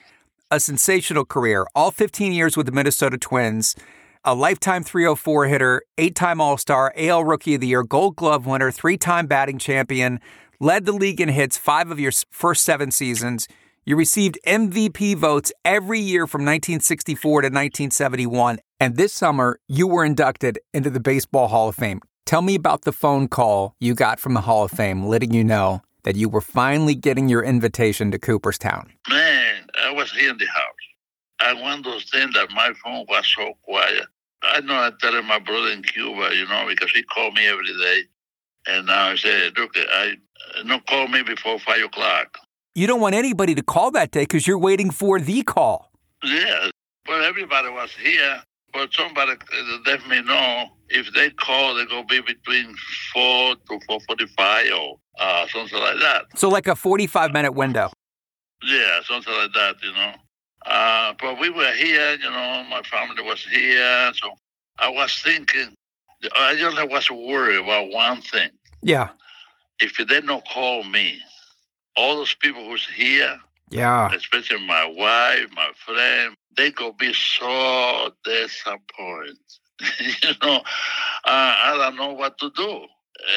a 0.51 0.61
sensational 0.61 1.25
career, 1.25 1.66
all 1.75 1.90
15 1.90 2.33
years 2.33 2.57
with 2.57 2.66
the 2.66 2.73
Minnesota 2.73 3.18
Twins, 3.18 3.75
a 4.24 4.35
lifetime 4.35 4.83
304 4.83 5.46
hitter, 5.46 5.83
eight 5.96 6.14
time 6.14 6.40
All 6.40 6.57
Star, 6.57 6.92
AL 6.96 7.24
Rookie 7.24 7.54
of 7.54 7.61
the 7.61 7.68
Year, 7.68 7.83
Gold 7.83 8.16
Glove 8.16 8.46
winner, 8.46 8.70
three 8.70 8.96
time 8.96 9.26
batting 9.26 9.59
champion, 9.59 10.20
led 10.61 10.85
the 10.85 10.92
league 10.92 11.20
in 11.20 11.28
hits 11.28 11.57
five 11.57 11.90
of 11.90 12.00
your 12.00 12.12
first 12.31 12.62
seven 12.62 12.90
seasons. 12.90 13.48
You 13.85 13.96
received 13.96 14.38
MVP 14.46 15.16
votes 15.16 15.52
every 15.64 16.00
year 16.00 16.26
from 16.26 16.42
1964 16.42 17.42
to 17.42 17.46
1971. 17.46 18.59
And 18.78 18.96
this 18.96 19.12
summer, 19.12 19.59
you 19.66 19.87
were 19.87 20.04
inducted 20.04 20.59
into 20.74 20.90
the 20.90 21.00
Baseball 21.00 21.48
Hall 21.48 21.70
of 21.70 21.74
Fame. 21.74 22.00
Tell 22.26 22.42
me 22.42 22.54
about 22.54 22.83
the 22.83 22.92
phone 22.92 23.28
call 23.28 23.74
you 23.81 23.94
got 23.94 24.20
from 24.20 24.35
the 24.35 24.42
Hall 24.42 24.64
of 24.64 24.70
Fame 24.70 25.07
letting 25.07 25.33
you 25.33 25.42
know 25.42 25.81
that 26.04 26.16
you 26.16 26.28
were 26.28 26.40
finally 26.40 26.94
getting 26.94 27.28
your 27.28 27.42
invitation 27.42 28.11
to 28.11 28.18
Cooperstown. 28.18 28.92
Man, 29.09 29.66
I 29.83 29.92
was 29.92 30.14
in 30.16 30.38
the 30.38 30.46
house. 30.46 30.78
I 31.40 31.55
want 31.55 31.85
to 31.85 31.90
understand 31.90 32.33
that 32.35 32.51
my 32.51 32.72
phone 32.83 33.07
was 33.09 33.27
so 33.37 33.55
quiet. 33.62 34.07
I 34.42 34.61
know 34.61 34.74
I 34.74 34.90
tell 35.01 35.20
my 35.22 35.38
brother 35.38 35.70
in 35.70 35.83
Cuba, 35.83 36.35
you 36.35 36.46
know, 36.46 36.64
because 36.68 36.90
he 36.92 37.03
called 37.03 37.35
me 37.35 37.46
every 37.46 37.66
day. 37.66 38.03
And 38.66 38.87
now 38.87 39.09
I 39.09 39.16
say, 39.16 39.51
look, 39.57 39.72
I 39.77 40.14
don't 40.66 40.87
call 40.87 41.09
me 41.09 41.22
before 41.22 41.59
five 41.59 41.83
o'clock. 41.85 42.38
You 42.74 42.87
don't 42.87 43.01
want 43.01 43.14
anybody 43.14 43.55
to 43.55 43.62
call 43.62 43.90
that 43.92 44.11
day 44.11 44.22
because 44.22 44.46
you're 44.46 44.59
waiting 44.59 44.90
for 44.90 45.18
the 45.18 45.42
call. 45.42 45.90
Yeah, 46.22 46.70
but 47.07 47.22
everybody 47.22 47.70
was 47.70 47.90
here. 47.92 48.42
But 48.72 48.92
somebody 48.92 49.33
let 49.87 50.07
me 50.09 50.20
know 50.22 50.66
if 50.90 51.12
they 51.14 51.31
call, 51.31 51.74
they're 51.74 51.87
gonna 51.87 52.05
be 52.05 52.20
between 52.20 52.77
four 53.12 53.57
to 53.57 53.81
four 53.87 53.98
forty-five 54.07 54.70
or 54.72 54.98
uh, 55.18 55.46
something 55.48 55.79
like 55.79 55.98
that. 56.01 56.27
So 56.37 56.48
like 56.51 56.66
a 56.66 56.77
forty-five 56.77 57.33
minute 57.33 57.53
window. 57.53 57.90
Yeah, 58.62 59.01
something 59.05 59.33
like 59.33 59.53
that, 59.55 59.77
you 59.83 59.92
know. 59.92 60.12
Uh, 60.68 61.14
but 61.18 61.40
we 61.40 61.48
were 61.48 61.72
here, 61.72 62.12
you 62.12 62.31
know. 62.31 62.64
My 62.68 62.83
family 62.83 63.22
was 63.22 63.42
here, 63.44 64.12
so 64.14 64.33
I 64.78 64.90
was 64.90 65.18
thinking. 65.24 65.74
I 66.37 66.57
just 66.57 66.76
was 66.90 67.11
worried 67.11 67.61
about 67.61 67.90
one 67.90 68.20
thing. 68.20 68.50
Yeah. 68.83 69.11
If 69.81 69.96
they 69.96 70.20
don't 70.20 70.46
call 70.46 70.85
me, 70.85 71.20
all 71.96 72.16
those 72.16 72.35
people 72.35 72.68
who's 72.68 72.87
here, 72.87 73.38
yeah, 73.70 74.12
especially 74.14 74.66
my 74.66 74.85
wife, 74.85 75.46
my 75.54 75.70
friend, 75.87 76.35
they 76.57 76.70
go 76.70 76.92
be 76.92 77.14
so 77.14 78.12
disappointed. 78.24 79.38
you 80.00 80.35
know, 80.42 80.57
uh, 80.57 80.61
I 81.24 81.76
don't 81.78 81.96
know 81.96 82.12
what 82.12 82.37
to 82.38 82.50
do. 82.50 82.87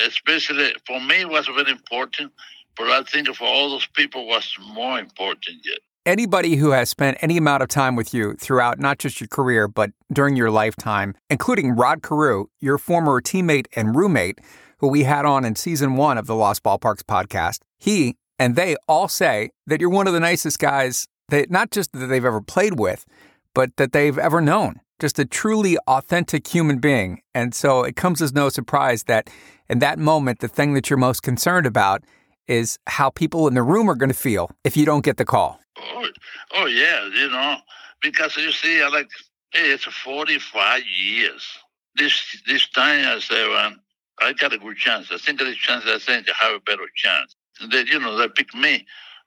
Especially 0.05 0.73
for 0.85 0.99
me, 0.99 1.21
it 1.21 1.29
was 1.29 1.47
very 1.47 1.71
important, 1.71 2.33
but 2.75 2.87
I 2.87 3.03
think 3.03 3.33
for 3.35 3.45
all 3.45 3.69
those 3.69 3.87
people 3.87 4.27
was 4.27 4.53
more 4.73 4.99
important 4.99 5.57
yet. 5.63 5.79
Anybody 6.05 6.55
who 6.55 6.71
has 6.71 6.89
spent 6.89 7.19
any 7.21 7.37
amount 7.37 7.61
of 7.61 7.69
time 7.69 7.95
with 7.95 8.11
you 8.11 8.33
throughout 8.33 8.79
not 8.79 8.97
just 8.97 9.21
your 9.21 9.27
career, 9.27 9.67
but 9.67 9.91
during 10.11 10.35
your 10.35 10.49
lifetime, 10.49 11.13
including 11.29 11.75
Rod 11.75 12.01
Carew, 12.01 12.47
your 12.59 12.79
former 12.79 13.21
teammate 13.21 13.67
and 13.75 13.95
roommate, 13.95 14.39
who 14.79 14.87
we 14.87 15.03
had 15.03 15.25
on 15.25 15.45
in 15.45 15.55
season 15.55 15.97
one 15.97 16.17
of 16.17 16.25
the 16.25 16.33
Lost 16.33 16.63
Ballparks 16.63 17.03
podcast, 17.03 17.59
he 17.77 18.15
and 18.39 18.55
they 18.55 18.75
all 18.87 19.07
say 19.07 19.51
that 19.67 19.79
you're 19.79 19.91
one 19.91 20.07
of 20.07 20.13
the 20.13 20.19
nicest 20.19 20.57
guys 20.57 21.07
that 21.29 21.51
not 21.51 21.69
just 21.69 21.91
that 21.93 22.07
they've 22.07 22.25
ever 22.25 22.41
played 22.41 22.79
with, 22.79 23.05
but 23.53 23.77
that 23.77 23.91
they've 23.91 24.17
ever 24.17 24.41
known. 24.41 24.79
Just 24.99 25.19
a 25.19 25.25
truly 25.25 25.77
authentic 25.85 26.47
human 26.47 26.79
being. 26.79 27.21
And 27.35 27.53
so 27.53 27.83
it 27.83 27.95
comes 27.95 28.23
as 28.23 28.33
no 28.33 28.49
surprise 28.49 29.03
that 29.03 29.29
in 29.69 29.77
that 29.79 29.99
moment, 29.99 30.39
the 30.39 30.47
thing 30.47 30.73
that 30.73 30.89
you're 30.89 30.97
most 30.97 31.21
concerned 31.21 31.67
about 31.67 32.03
is 32.51 32.77
how 32.87 33.09
people 33.09 33.47
in 33.47 33.53
the 33.53 33.63
room 33.63 33.89
are 33.89 33.95
going 33.95 34.09
to 34.09 34.21
feel 34.29 34.51
if 34.65 34.75
you 34.75 34.85
don't 34.85 35.05
get 35.05 35.15
the 35.15 35.23
call. 35.23 35.59
Oh, 35.79 36.07
oh 36.55 36.65
yeah, 36.65 37.07
you 37.07 37.29
know, 37.29 37.55
because 38.01 38.35
you 38.35 38.51
see, 38.51 38.81
I 38.81 38.89
like, 38.89 39.09
hey, 39.53 39.71
it's 39.71 39.85
45 39.85 40.83
years. 40.85 41.47
This 41.95 42.41
this 42.45 42.67
time 42.69 43.07
I 43.07 43.19
say, 43.19 43.47
well, 43.47 43.73
I 44.21 44.33
got 44.33 44.53
a 44.53 44.57
good 44.57 44.77
chance. 44.77 45.11
I 45.11 45.17
think 45.17 45.39
there's 45.39 45.55
a 45.55 45.59
chance. 45.59 45.85
I 45.87 45.97
think 45.97 46.27
I 46.29 46.45
have 46.45 46.55
a 46.55 46.59
better 46.59 46.87
chance. 46.95 47.35
They, 47.71 47.83
you 47.83 47.99
know, 47.99 48.17
they 48.17 48.27
pick 48.27 48.53
me, 48.53 48.85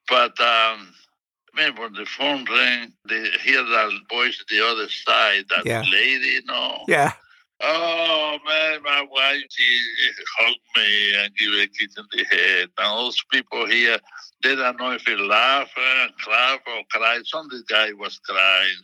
but 0.08 0.38
um, 0.40 0.92
man, 1.54 1.76
when 1.76 1.94
the 1.94 2.04
phone 2.04 2.44
rang, 2.44 2.92
they 3.08 3.30
hear 3.42 3.62
that 3.64 3.90
voice 4.10 4.38
at 4.40 4.48
the 4.48 4.66
other 4.66 4.88
side, 4.88 5.44
that 5.48 5.64
yeah. 5.64 5.82
lady, 5.90 6.26
you 6.26 6.44
know. 6.44 6.84
Yeah. 6.88 7.12
Oh 7.60 8.38
man, 8.46 8.82
my 8.82 9.06
wife 9.10 9.42
she 9.48 9.80
hugged 10.38 10.58
me 10.76 11.14
and 11.16 11.36
give 11.36 11.52
a 11.52 11.66
kiss 11.68 11.96
in 11.96 12.04
the 12.12 12.24
head. 12.24 12.68
And 12.78 12.98
those 12.98 13.22
people 13.32 13.66
here, 13.66 13.98
they 14.42 14.54
don't 14.56 14.78
know 14.78 14.92
if 14.92 15.02
he 15.06 15.16
laugh 15.16 15.70
and 15.76 16.12
clap 16.18 16.60
or 16.66 16.82
cry. 16.90 17.20
Some 17.24 17.46
of 17.46 17.50
the 17.50 17.62
guy 17.68 17.92
was 17.92 18.18
crying. 18.18 18.82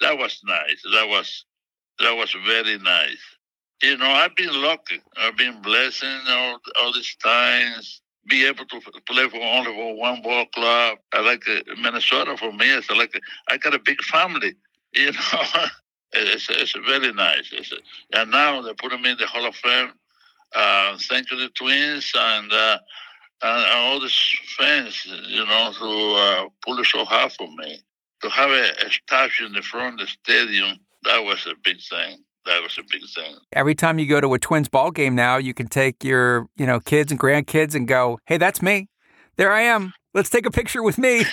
That 0.00 0.18
was 0.18 0.40
nice. 0.44 0.82
That 0.92 1.08
was 1.08 1.44
that 1.98 2.16
was 2.16 2.34
very 2.46 2.78
nice. 2.78 3.22
You 3.82 3.98
know, 3.98 4.10
I've 4.10 4.34
been 4.34 4.62
lucky. 4.62 5.00
I've 5.18 5.36
been 5.36 5.60
blessed 5.60 6.04
all 6.28 6.58
all 6.80 6.92
these 6.92 7.16
times. 7.22 8.00
Be 8.28 8.46
able 8.46 8.64
to 8.64 8.80
play 9.06 9.28
for 9.28 9.40
only 9.40 9.72
for 9.72 9.96
one 9.96 10.22
ball 10.22 10.46
club. 10.46 10.98
I 11.12 11.20
like 11.20 11.48
uh, 11.48 11.60
Minnesota 11.80 12.36
for 12.36 12.50
me. 12.50 12.70
It's 12.74 12.90
like 12.90 13.20
I 13.48 13.58
got 13.58 13.74
a 13.74 13.78
big 13.78 14.02
family. 14.02 14.54
You 14.94 15.12
know. 15.12 15.66
It's, 16.12 16.48
it's 16.50 16.72
very 16.86 17.12
nice. 17.12 17.50
It's, 17.52 17.72
and 18.12 18.30
now 18.30 18.62
they 18.62 18.72
put 18.74 18.92
him 18.92 19.04
in 19.04 19.16
the 19.18 19.26
Hall 19.26 19.46
of 19.46 19.54
Fame. 19.56 19.90
Uh, 20.54 20.96
thank 21.08 21.30
you, 21.30 21.38
the 21.38 21.48
Twins, 21.50 22.12
and, 22.16 22.52
uh, 22.52 22.78
and, 23.42 23.66
all 23.72 24.00
these 24.00 24.30
fans, 24.56 25.04
you 25.28 25.44
know, 25.44 25.72
who 25.72 26.14
uh, 26.14 26.48
pull 26.64 26.78
it 26.78 26.86
so 26.86 27.04
hard 27.04 27.32
for 27.32 27.48
me. 27.56 27.80
To 28.22 28.30
have 28.30 28.50
a, 28.50 28.70
a 28.86 28.90
statue 28.90 29.46
in 29.46 29.52
the 29.52 29.62
front 29.62 30.00
of 30.00 30.06
the 30.06 30.12
stadium, 30.24 30.78
that 31.04 31.22
was 31.22 31.46
a 31.46 31.54
big 31.62 31.76
thing. 31.82 32.18
That 32.46 32.62
was 32.62 32.78
a 32.78 32.82
big 32.82 33.02
thing. 33.14 33.36
Every 33.52 33.74
time 33.74 33.98
you 33.98 34.06
go 34.06 34.20
to 34.20 34.32
a 34.32 34.38
Twins 34.38 34.68
ball 34.68 34.90
game 34.92 35.14
now, 35.14 35.36
you 35.36 35.52
can 35.52 35.66
take 35.66 36.04
your, 36.04 36.46
you 36.56 36.64
know, 36.64 36.78
kids 36.80 37.10
and 37.10 37.20
grandkids 37.20 37.74
and 37.74 37.88
go, 37.88 38.18
"Hey, 38.26 38.38
that's 38.38 38.62
me. 38.62 38.88
There 39.36 39.52
I 39.52 39.62
am. 39.62 39.92
Let's 40.16 40.30
take 40.30 40.46
a 40.46 40.50
picture 40.50 40.82
with 40.82 40.96
me." 40.96 41.24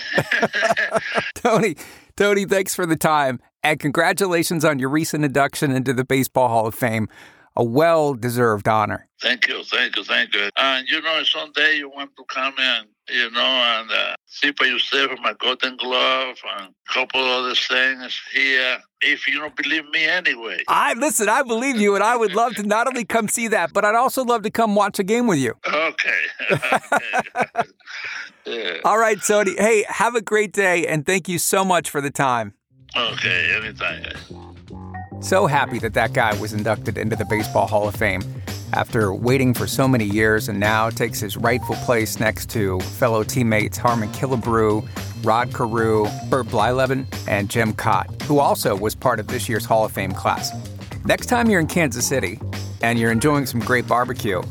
Tony, 1.35 1.75
Tony, 2.17 2.45
thanks 2.45 2.75
for 2.75 2.85
the 2.85 2.97
time. 2.97 3.39
And 3.63 3.79
congratulations 3.79 4.65
on 4.65 4.77
your 4.77 4.89
recent 4.89 5.23
induction 5.23 5.71
into 5.71 5.93
the 5.93 6.03
Baseball 6.03 6.49
Hall 6.49 6.67
of 6.67 6.75
Fame. 6.75 7.07
A 7.55 7.63
well 7.63 8.15
deserved 8.15 8.67
honor. 8.67 9.07
Thank 9.21 9.47
you, 9.47 9.63
thank 9.63 9.95
you, 9.95 10.03
thank 10.03 10.33
you. 10.33 10.49
And 10.57 10.87
you 10.87 11.01
know, 11.01 11.23
someday 11.23 11.77
you 11.77 11.89
want 11.89 12.11
to 12.17 12.23
come 12.25 12.55
in, 12.57 12.83
you 13.09 13.29
know, 13.31 13.39
and 13.39 13.91
uh, 13.91 14.15
see 14.25 14.51
for 14.57 14.65
yourself 14.65 15.11
my 15.21 15.33
golden 15.39 15.77
glove 15.77 16.37
and 16.57 16.69
a 16.69 16.93
couple 16.93 17.21
other 17.21 17.55
things 17.55 18.19
here. 18.33 18.79
If 19.01 19.27
you 19.27 19.39
don't 19.39 19.55
believe 19.55 19.87
me 19.91 20.05
anyway. 20.05 20.63
I 20.67 20.93
listen, 20.93 21.29
I 21.29 21.43
believe 21.43 21.75
you, 21.75 21.93
and 21.93 22.03
I 22.03 22.17
would 22.17 22.33
love 22.33 22.55
to 22.55 22.63
not 22.67 22.87
only 22.87 23.05
come 23.05 23.27
see 23.27 23.47
that, 23.49 23.71
but 23.71 23.85
I'd 23.85 23.95
also 23.95 24.23
love 24.23 24.41
to 24.43 24.51
come 24.51 24.75
watch 24.75 24.97
a 24.97 25.03
game 25.03 25.27
with 25.27 25.39
you. 25.39 25.53
Okay. 25.67 26.21
okay. 26.51 27.69
yeah. 28.45 28.77
All 28.83 28.97
right, 28.97 29.21
Tony. 29.21 29.55
Hey, 29.57 29.85
have 29.87 30.15
a 30.15 30.21
great 30.21 30.53
day, 30.53 30.87
and 30.87 31.05
thank 31.05 31.29
you 31.29 31.37
so 31.37 31.63
much 31.63 31.89
for 31.89 32.01
the 32.01 32.11
time. 32.11 32.55
Okay, 32.95 33.55
anytime. 33.55 34.52
So 35.23 35.47
happy 35.47 35.79
that 35.79 35.93
that 35.93 36.11
guy 36.11 36.37
was 36.39 36.51
inducted 36.51 36.97
into 36.97 37.15
the 37.15 37.23
Baseball 37.23 37.65
Hall 37.65 37.87
of 37.87 37.95
Fame 37.95 38.21
after 38.73 39.13
waiting 39.13 39.53
for 39.53 39.67
so 39.67 39.87
many 39.87 40.03
years 40.03 40.49
and 40.49 40.59
now 40.59 40.89
takes 40.89 41.21
his 41.21 41.37
rightful 41.37 41.77
place 41.77 42.19
next 42.19 42.49
to 42.49 42.81
fellow 42.81 43.23
teammates 43.23 43.77
Harmon 43.77 44.09
Killebrew, 44.09 44.85
Rod 45.23 45.53
Carew, 45.53 46.07
Bert 46.29 46.47
Blyleven, 46.47 47.05
and 47.25 47.49
Jim 47.49 47.71
Kaat, 47.73 48.21
who 48.23 48.39
also 48.39 48.75
was 48.75 48.95
part 48.95 49.21
of 49.21 49.27
this 49.27 49.47
year's 49.47 49.63
Hall 49.63 49.85
of 49.85 49.93
Fame 49.93 50.11
class. 50.11 50.51
Next 51.05 51.27
time 51.27 51.49
you're 51.49 51.61
in 51.61 51.67
Kansas 51.67 52.05
City 52.05 52.37
and 52.81 52.99
you're 52.99 53.11
enjoying 53.11 53.45
some 53.45 53.61
great 53.61 53.87
barbecue, 53.87 54.41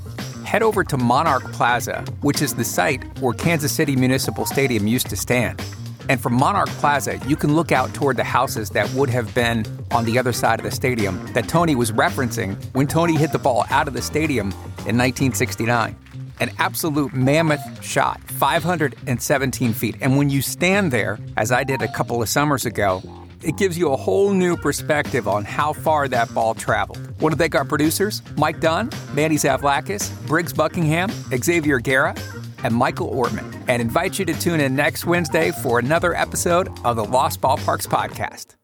head 0.46 0.62
over 0.62 0.84
to 0.84 0.96
Monarch 0.96 1.44
Plaza, 1.52 2.02
which 2.22 2.40
is 2.40 2.54
the 2.54 2.64
site 2.64 3.04
where 3.20 3.34
Kansas 3.34 3.72
City 3.72 3.94
Municipal 3.94 4.46
Stadium 4.46 4.86
used 4.86 5.10
to 5.10 5.16
stand. 5.16 5.62
And 6.08 6.20
from 6.20 6.34
Monarch 6.34 6.68
Plaza, 6.68 7.18
you 7.26 7.36
can 7.36 7.54
look 7.54 7.72
out 7.72 7.94
toward 7.94 8.16
the 8.16 8.24
houses 8.24 8.70
that 8.70 8.92
would 8.94 9.10
have 9.10 9.34
been 9.34 9.64
on 9.90 10.04
the 10.04 10.18
other 10.18 10.32
side 10.32 10.58
of 10.58 10.64
the 10.64 10.70
stadium 10.70 11.24
that 11.34 11.48
Tony 11.48 11.74
was 11.74 11.92
referencing 11.92 12.62
when 12.74 12.86
Tony 12.86 13.16
hit 13.16 13.32
the 13.32 13.38
ball 13.38 13.64
out 13.70 13.88
of 13.88 13.94
the 13.94 14.02
stadium 14.02 14.48
in 14.86 14.98
1969. 14.98 15.96
An 16.40 16.50
absolute 16.58 17.12
mammoth 17.12 17.84
shot, 17.84 18.20
517 18.30 19.72
feet. 19.72 19.96
And 20.00 20.16
when 20.16 20.28
you 20.28 20.42
stand 20.42 20.90
there, 20.90 21.18
as 21.36 21.52
I 21.52 21.62
did 21.62 21.82
a 21.82 21.92
couple 21.92 22.20
of 22.20 22.28
summers 22.28 22.66
ago, 22.66 23.02
it 23.42 23.56
gives 23.56 23.76
you 23.76 23.92
a 23.92 23.96
whole 23.96 24.32
new 24.32 24.56
perspective 24.56 25.26
on 25.26 25.44
how 25.44 25.72
far 25.72 26.08
that 26.08 26.32
ball 26.32 26.54
traveled. 26.54 26.98
Want 27.20 27.32
to 27.32 27.38
thank 27.38 27.54
our 27.54 27.64
producers, 27.64 28.22
Mike 28.36 28.60
Dunn, 28.60 28.90
Manny 29.14 29.36
Zavlakis, 29.36 30.10
Briggs 30.26 30.52
Buckingham, 30.52 31.10
Xavier 31.36 31.80
Guerra, 31.80 32.14
and 32.62 32.74
Michael 32.74 33.10
Ortman, 33.10 33.52
and 33.68 33.82
invite 33.82 34.18
you 34.18 34.24
to 34.24 34.34
tune 34.34 34.60
in 34.60 34.74
next 34.74 35.06
Wednesday 35.06 35.50
for 35.50 35.78
another 35.78 36.14
episode 36.14 36.68
of 36.84 36.96
the 36.96 37.04
Lost 37.04 37.40
Ballparks 37.40 37.86
Podcast. 37.86 38.54